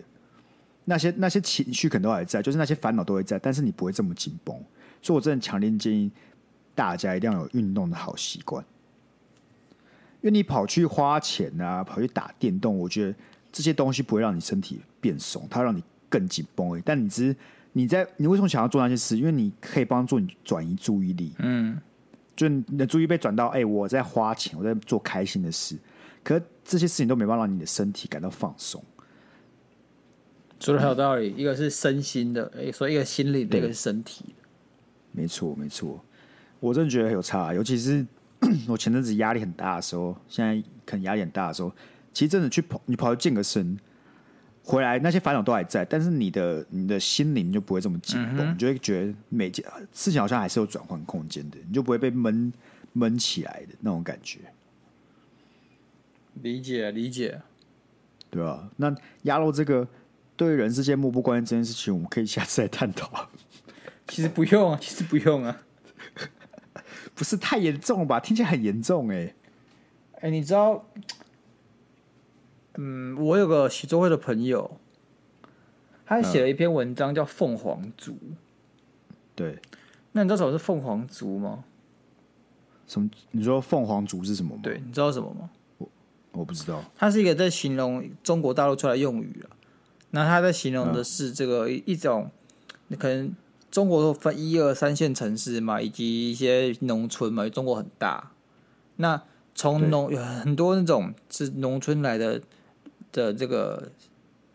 [0.86, 4.56] 那些那些情绪可能都还在，就是那些烦恼都会在，但是你不会这么紧绷。
[5.02, 6.12] 所以我真的强烈建议
[6.74, 8.64] 大家一定要有运动的好习惯。
[10.22, 13.16] 因为你跑去花钱啊，跑去打电动，我觉得
[13.52, 16.82] 这些东西不会让你身体变松，它让你更紧绷。
[16.84, 17.36] 但你只是
[17.74, 19.18] 你在你为什么想要做那些事？
[19.18, 21.34] 因为你可以帮助你转移注意力。
[21.38, 21.80] 嗯，
[22.36, 25.78] 就你的注意被转到哎、欸，我在花钱，我在做开心的事。
[26.24, 28.84] 可是这些事情都没办法让你的身体感到放松。
[30.60, 34.44] 说的很有道理，嗯、一个是身心的，哎，说一个心理的，一个是身体的。
[35.12, 36.04] 没错，没错，
[36.60, 38.06] 我真的觉得很有差，尤其是。
[38.68, 41.72] 我前阵子压力很大的时候，现在可能压力很大的时候，
[42.14, 43.76] 其实真的去跑，你跑去健个身，
[44.62, 52.54] 回来那些烦恼都还在，但是你的你的心灵就不会这么紧绷，嗯、你就会觉得每件事情好像还是有转换空间的，你就不会被闷
[52.94, 54.40] 闷起来的那种感觉。
[56.44, 57.42] 理解理解，
[58.30, 58.70] 对吧？
[58.76, 58.94] 那
[59.24, 59.88] 鸭肉这个
[60.36, 63.30] 对人世间漠不关心这件事情，我们可以下次来探讨。
[64.08, 65.62] 其实不用啊，其实不用啊。
[67.14, 68.20] 不是太严重了吧？
[68.20, 69.36] 听起来很严重哎、欸！
[70.16, 70.86] 哎、欸，你知道，
[72.74, 74.78] 嗯，我有个写作会的朋友，
[76.06, 78.12] 他写了一篇文章叫《凤凰族》。
[79.34, 79.58] 对，
[80.12, 81.64] 那你知道什么是凤凰族吗？
[82.86, 83.10] 什么？
[83.32, 84.60] 你说凤凰族是什么吗？
[84.62, 85.50] 对，你知道什么吗？
[85.78, 85.90] 我
[86.34, 86.84] 我不知道。
[86.98, 89.55] 它是一个在形容中国大陆出来用语了。
[90.16, 92.32] 那他在形容的是这个一种，
[92.88, 93.36] 你可能。
[93.72, 97.50] 中国都分一二三线城市嘛，以及一些农村嘛。
[97.50, 98.32] 中国很大，
[98.96, 99.22] 那
[99.54, 102.42] 从农有很多那种是农村来的
[103.12, 103.92] 的这个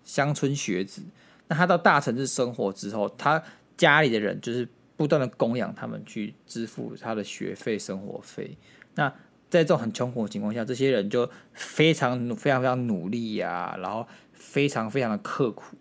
[0.04, 1.02] 乡村学子，
[1.48, 3.42] 那他到大城市生活之后，他
[3.76, 8.56] 家里的人就是不断的供养他们，去支付他的学费、生活费。
[8.94, 9.06] 那
[9.50, 14.06] 在这种很穷苦的情况下，这些人就非常非常非常努力呀、啊，然后
[14.50, 15.76] 非常非常的刻苦。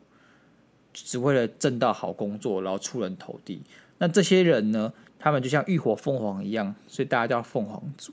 [0.92, 3.62] 只为了挣到好工作，然后出人头地。
[4.00, 4.92] 那这些人呢？
[5.22, 8.12] 他们就像浴火凤凰一样，所以大家叫凤凰族。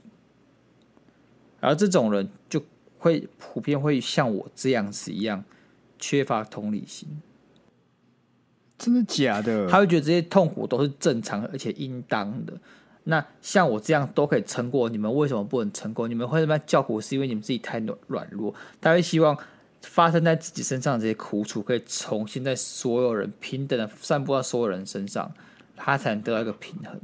[1.60, 2.62] 而这种人就
[2.98, 5.44] 会普遍会像我这样子一样，
[5.98, 7.08] 缺乏同理心。
[8.76, 9.68] 真的假的？
[9.68, 12.52] 他会觉得这些痛苦都是正常而且应当的。
[13.04, 16.08] 那像我这样都可以撑过，你们为什么不能撑过？
[16.08, 18.54] 你们会这么叫苦，是因为你们自己太软软弱。
[18.80, 19.36] 他会希望。
[19.86, 25.32] 发生在自己身上的这些苦楚，可以重新在所有人平等的散布到所有人身上，
[25.76, 27.00] 他才能得到一个平衡。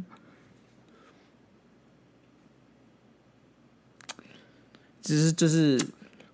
[5.01, 5.81] 只是就是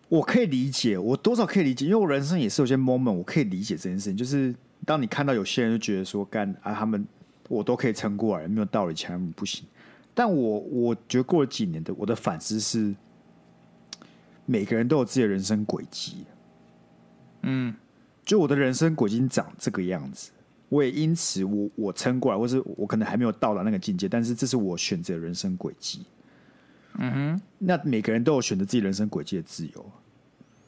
[0.09, 4.17] 我可以理解，我多少可以理解，因为我人生也是有些 moment，我可以理解这件事情。
[4.17, 7.07] 就是当你看到有些人就觉得说，干啊，他们
[7.49, 9.65] 我都可以撑过来，没有道理，其他人不行。
[10.15, 12.95] 但我我觉得过了几年的我的反思是，
[14.45, 16.25] 每个人都有自己的人生轨迹。
[17.43, 17.75] 嗯，
[18.25, 20.31] 就我的人生轨迹长这个样子，
[20.69, 26.05] 我也因此我我撑过来，或是我可能还没有到达那个境界，但是这是我选择人生轨迹。
[26.99, 29.93] 嗯哼，那每个人都有选择自己人生轨迹的自由，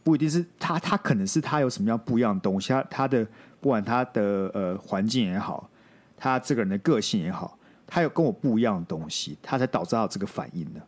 [0.05, 3.27] 不一定是他，他可能是他有什么样不一样的东西，他他的
[3.61, 5.69] 不管他的呃环境也好，
[6.17, 10.81] 他这个人的个性也好，他有跟我不一样的东西，他才导致到这个反应呢。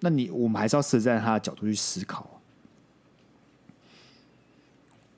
[0.00, 2.37] 那你我们还是要设在他的角度去思考。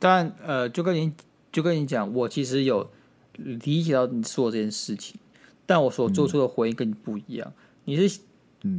[0.03, 1.13] 但呃，就跟你
[1.53, 2.91] 就跟你讲，我其实有
[3.35, 5.21] 理解到你说的这件事情，
[5.67, 7.47] 但我所做出的回应跟你不一样。
[7.49, 8.21] 嗯、你是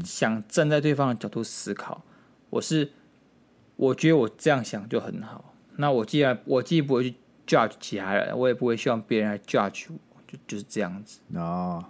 [0.04, 2.04] 想站在对方的角度思考，
[2.50, 2.92] 我是
[3.76, 5.54] 我觉得我这样想就很好。
[5.76, 7.16] 那我既然我既不会去
[7.46, 11.20] judge 其他人，我也不会希望别人来 judge 我，就就是这样子。
[11.36, 11.86] 哦，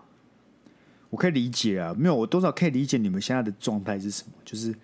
[1.09, 4.75] 我可以理解啊，没有，我多少可以理解你们现在的状态是什么，就是。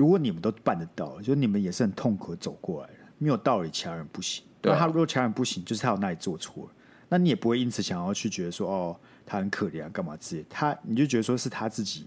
[0.00, 4.42] 如果你们都办得到，就你们也是很痛苦走过来的，没有道理其他人不行。
[4.62, 6.70] 对，他如果其他人不行，就是他有哪里做错了，
[7.10, 10.46] 那你也不会因此想要去觉得说哦，他很可怜啊，干嘛之类。
[10.48, 12.06] 他你就觉得说是他自己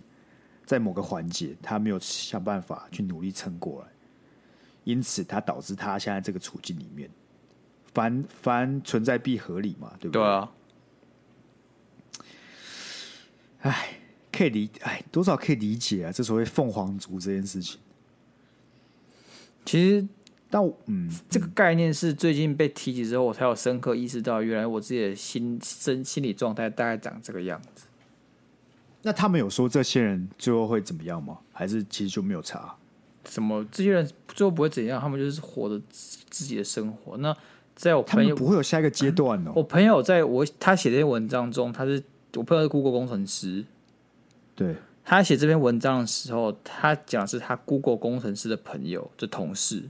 [0.66, 3.88] 在某个环节他没有想办法去努力撑过来，
[4.86, 7.08] 因此他导致他现在这个处境里面，
[7.94, 10.20] 凡凡存在必合理嘛，对不对？
[10.20, 10.52] 对啊。
[13.60, 14.00] 唉。
[14.36, 17.80] 可以理，哎，多少可以理解啊，这所谓凤凰族这件事情。
[19.64, 20.08] 其实，
[20.50, 27.86] 但嗯，这个概念是最近被提起之后，我才有深刻意识到，原来我自己的心身心理状态大概长这个样子。
[29.04, 31.38] 那他们有说这些人最后会怎么样吗？
[31.52, 32.76] 还是其实就没有查？
[33.30, 33.64] 什么？
[33.72, 35.00] 这些人最后不会怎样？
[35.00, 37.16] 他们就是活着自己的生活。
[37.18, 37.36] 那
[37.76, 39.54] 在我朋友不会有下一个阶段哦。
[39.56, 42.04] 我朋友在我他写这些文章中，他是。
[42.36, 43.64] 我朋友是 Google 工程师，
[44.56, 49.84] 对，他写这篇文章的时候，他讲的是他 Google 工程师的朋友，就同事，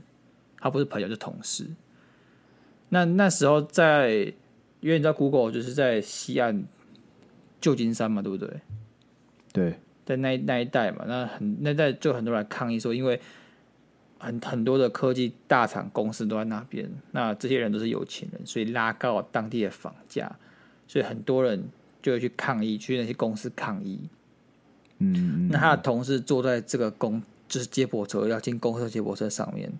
[0.58, 1.66] 他不是朋友，就是同事。
[2.88, 4.32] 那那时候在，
[4.80, 6.64] 因为你知道 Google 就是在西岸
[7.60, 8.60] 旧金山嘛，对不对？
[9.52, 13.20] 对，在那那一带嘛，那很那一带就很多人来抗议说，因为
[14.18, 20.38] 很很多的科技大厂公司都在那边，那这些人都是有钱人，所以拉高了当地的房价，
[20.88, 21.68] 所以很多人
[22.02, 24.08] 就会去抗议，去那些公司抗议。
[24.98, 29.72] 嗯，那他的同事坐在这个公就是接驳车要进公车接驳车上面，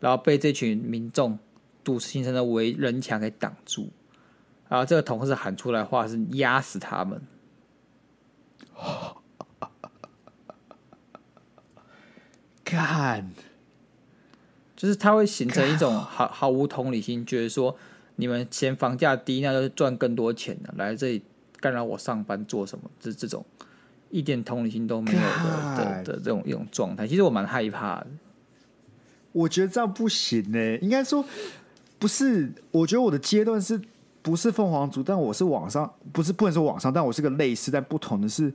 [0.00, 1.38] 然后被这群民众。
[1.82, 3.88] 堵形成的围人墙给挡住，
[4.68, 7.22] 然后这个同事喊出来的话是压死他们。
[12.62, 13.30] 干，
[14.76, 17.74] 就是他会形成一种毫毫无同理心，觉得说
[18.16, 21.22] 你们嫌房价低，那就是赚更多钱的，来这里
[21.60, 22.90] 干扰我上班做什么？
[23.00, 23.42] 这这种
[24.10, 28.06] 一点同理心都没有的的的这种一种状态，其实我蛮害怕的。
[29.32, 31.24] 我觉得这样不行呢，应该说。
[32.00, 33.78] 不是，我觉得我的阶段是
[34.22, 35.02] 不是凤凰族？
[35.02, 38.50] 但我是往上，不是不能说往上，但我是个类似，但不同的是，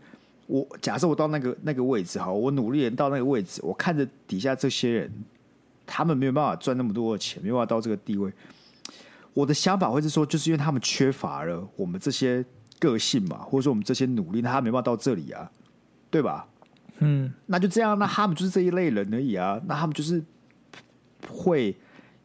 [0.48, 5.12] 我假设我到那个那个位置，哈，我努力到那个位置，我看着底下这些人，
[5.86, 8.34] 他们没有办法赚那么多的钱，没有办法到这个地位。
[9.36, 12.44] 我的想法会是说，就是因为他们缺乏了我们这些
[12.80, 15.52] 个性嘛，或者说我们这些努力，那他没办法到这里啊，
[16.10, 16.48] 对吧？
[17.00, 20.24] 嗯，那就这样，那他们就是这一类人而已啊，那他们就是
[21.28, 21.76] 会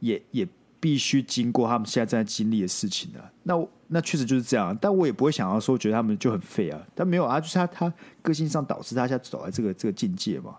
[0.00, 0.48] 也也。
[0.82, 3.54] 必须经过他们现在正在经历的事情的，那
[3.88, 4.74] 那确实就是这样。
[4.80, 7.92] 但我也不会想要说觉得他们就很废啊，但没有啊，就是他他
[8.22, 10.56] 个性上导致他现在走在这个这个境界嘛，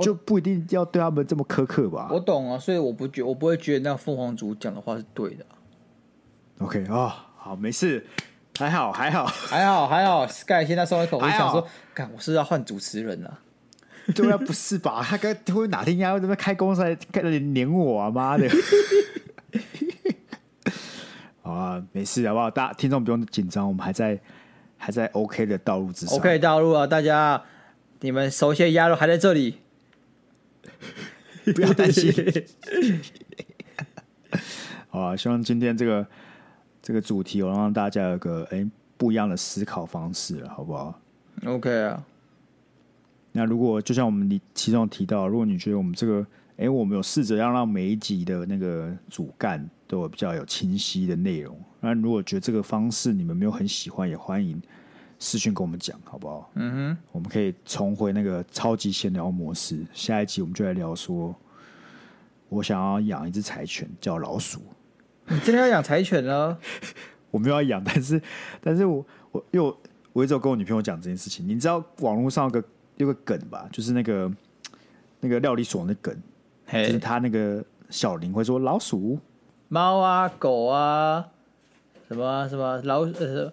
[0.00, 2.08] 就不一定要对他们这么苛刻吧。
[2.10, 5.44] 我懂啊，所以我不觉我不会觉得那凤凰族讲的话是对的。
[6.60, 7.12] OK 啊、哦，
[7.44, 8.02] 好，没事，
[8.58, 10.26] 还好还好还好还好。
[10.26, 13.38] Sky 现在松一口气，想说，干，我是要换主持人了。
[14.14, 15.04] 对啊，不是吧？
[15.06, 18.10] 他该会哪天要在那边开公司来开始黏我啊？
[18.10, 18.48] 妈的！
[21.42, 22.50] 好啊，没事好不好？
[22.50, 24.18] 大家听众不用紧张，我们还在
[24.78, 26.16] 还在 OK 的道路之上。
[26.16, 27.42] OK 道路啊，大家，
[28.00, 29.58] 你们熟悉的鸭肉还在这里，
[31.54, 32.10] 不要担心。
[34.88, 36.06] 好啊，希望今天这个
[36.84, 41.00] 这个主题，我让大家有个哎不一样的思考方式了，好不好
[41.46, 42.04] ？OK 啊。
[43.32, 46.20] 那如果就像我们你其中提到，如果你觉得我们这个，
[46.58, 54.60] 哎、欸，我们有试着要让每一集的那个主干都有比较有清晰的内容，那如果觉得这个方式你们没有很喜欢，也欢迎
[55.18, 56.50] 私讯跟我们讲，好不好？
[56.56, 59.84] 嗯哼，我们可以重回那个超级闲聊模式。
[59.94, 61.34] 下一集我们就来聊说，
[62.50, 64.60] 我想要养一只柴犬，叫老鼠。
[65.28, 66.56] 你真的要养柴犬呢？
[67.30, 68.20] 我没有要养，但是，
[68.60, 69.80] 但是我我因为我
[70.12, 71.46] 我一直有跟我女朋友讲这件事情。
[71.48, 72.62] 你知道网络上有个。
[72.96, 74.30] 有个梗吧，就是那个
[75.18, 76.16] 那个料理所的梗
[76.72, 77.60] 就是他那个
[77.90, 79.18] 小林会说老鼠、
[79.66, 81.26] 猫啊、狗啊，
[82.06, 83.52] 什么什么老呃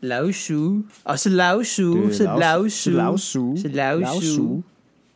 [0.00, 4.62] 老鼠啊，是老鼠是老鼠老鼠是老鼠，老鼠，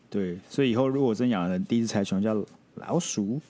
[0.09, 2.33] 对，所以以后如果真养了第一只柴犬叫
[2.77, 3.41] 老鼠，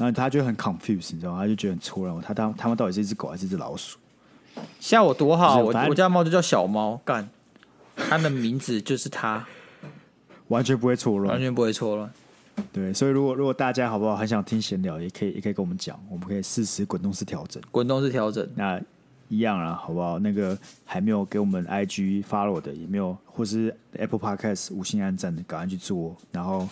[0.00, 1.42] 然后他就很 confused，你知道吗？
[1.42, 3.98] 他就觉得很错乱，他他他们到底是一只狗还是一只老鼠？
[4.80, 7.28] 像我多好，我我家猫就叫小猫干。
[7.96, 9.46] 它的名字就是它，
[10.48, 12.10] 完全不会错乱，完全不会错乱。
[12.72, 18.48] 对，所以如果如果大家好不好，很想听闲聊，也可以也可以跟我们讲，我们可以适时滚动式调整，滚动式调整。
[18.54, 18.80] 那
[19.28, 20.18] 一样啦，好不好？
[20.18, 26.16] 那个还没有给我们 IG follow 的，也没有，或是 Apple Podcast 五星按赞的，赶快去做。
[26.32, 26.66] 然后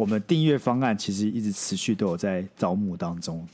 [0.00, 3.46] 我们订阅方案其实一直持续都有在招募当中。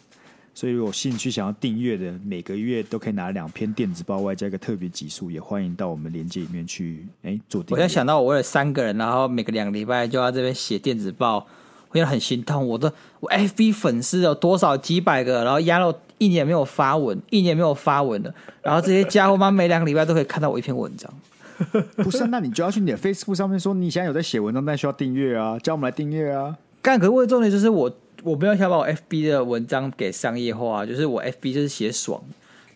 [0.54, 7.74] 所以有兴趣想要订阅的，每个月都可以拿两篇电子报，外加一个特别集数，也欢迎到我们链接里面去哎做订阅。
[7.74, 11.44] 我现在想到我为了三个人，然后每个两个礼拜就要这边写电子报，
[11.88, 12.64] 我觉得很心痛。
[12.64, 18.32] 我的我 FB 粉丝有多少几百个，然后压了一年没有发文，一年没有发文了，
[18.62, 21.12] 然后这些家伙嘛，每两个礼拜都可以看到我一篇文章。
[21.96, 26.56] 不是，那你就要去你的 Facebook 上面说你现在有在写文章，但需要订阅啊，叫我们来订阅啊。
[26.82, 27.94] 干，可是为重点就是我。
[28.22, 32.20] 我不要想把我 FB 的文章给商业化，就是我 FB 就是写爽，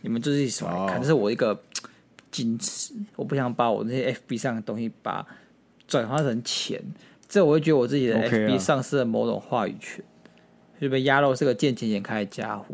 [0.03, 1.07] 你们就是爽来看，这、oh.
[1.07, 1.59] 是我一个
[2.31, 5.27] 矜持，我不想把我那些 FB 上的东西把
[5.89, 6.81] 转化成钱，
[7.29, 10.05] 这我会觉得我自己的 FB 丧失了某种话语权，
[10.81, 12.67] 就.被压肉是个见钱眼开的家伙。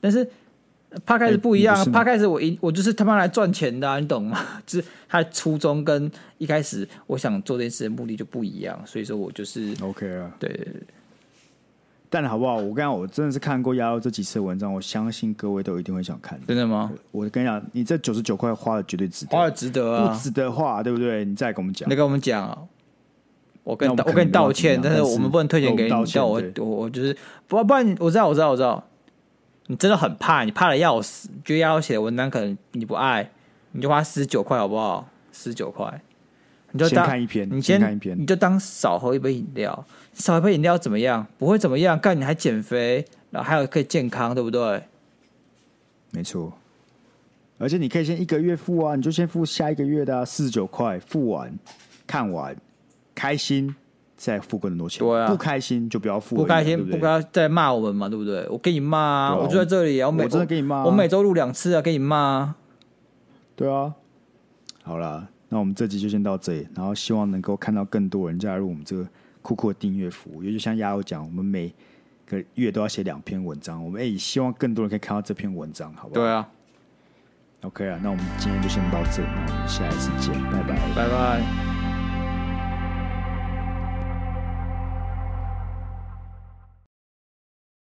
[0.00, 0.26] 但是
[1.06, 4.38] Podcast 不一样，Podcast 我一我就是他妈来赚钱的、啊，你懂吗？
[4.66, 10.82] 就是他的初衷跟一开始我想做这件事的目的就不一样，所以说我就是 OK 啊，对对对。
[12.10, 12.56] 但好不好？
[12.56, 16.38] 我跟你讲，我真的是看过鸭肉这几次的文章，我相信各位都一定会想看。
[16.46, 16.92] 真的吗？
[17.10, 20.08] 我跟你讲，你这九十九块花的绝对值得，花的值得啊！
[20.12, 21.24] 不值得的话，对不对？
[21.24, 22.58] 你再跟我们讲，你跟我们讲啊！
[23.64, 25.90] 我跟我，我跟你道歉，但是我们不能退钱给你。
[25.94, 27.16] 我叫我我我就是
[27.48, 28.84] 不不然，我知道我知道我知道，
[29.72, 31.30] 你真的很怕，你怕的要死。
[31.42, 33.26] 觉得鸭肉写的文章可能你不爱，
[33.70, 35.08] 你就花四十九块好不好？
[35.32, 35.98] 四十九块，
[36.72, 39.86] 你就当看一篇，你先，先看一篇，你就当少喝一杯饮料。
[40.12, 41.26] 少一杯饮料怎么样？
[41.38, 44.82] 不会怎么样，干你还减肥，然后还有可以健康，对不对？
[46.10, 46.52] 没错，
[47.56, 51.50] 而且你可以先一个月付啊，你就先付下一个月的啊，四十九块，付完
[52.06, 52.54] 看完
[53.14, 53.74] 开心
[54.24, 58.46] 再付更多钱，对啊，不开心就不要付，不开心不要再骂我们嘛，对不对？
[58.48, 62.56] 我给你骂啊，啊，我就在这里啊，我每我真的给你骂，我每周录两次啊，给你骂啊，
[63.56, 63.94] 对啊，
[64.84, 69.06] 好啦，那我们这集就先到这里，然后希望能够看到更多人加入我们这个。
[69.44, 71.74] 酷酷的订阅服务，也就像鸭友讲，我们每
[72.26, 76.20] 个月都要写两篇文章，我们也希望更多人可以看到这篇文章，好不好？
[76.20, 76.48] 对啊
[77.62, 81.71] ，OK 啊，那我们今天就先到这我们下一次见，拜拜，拜拜。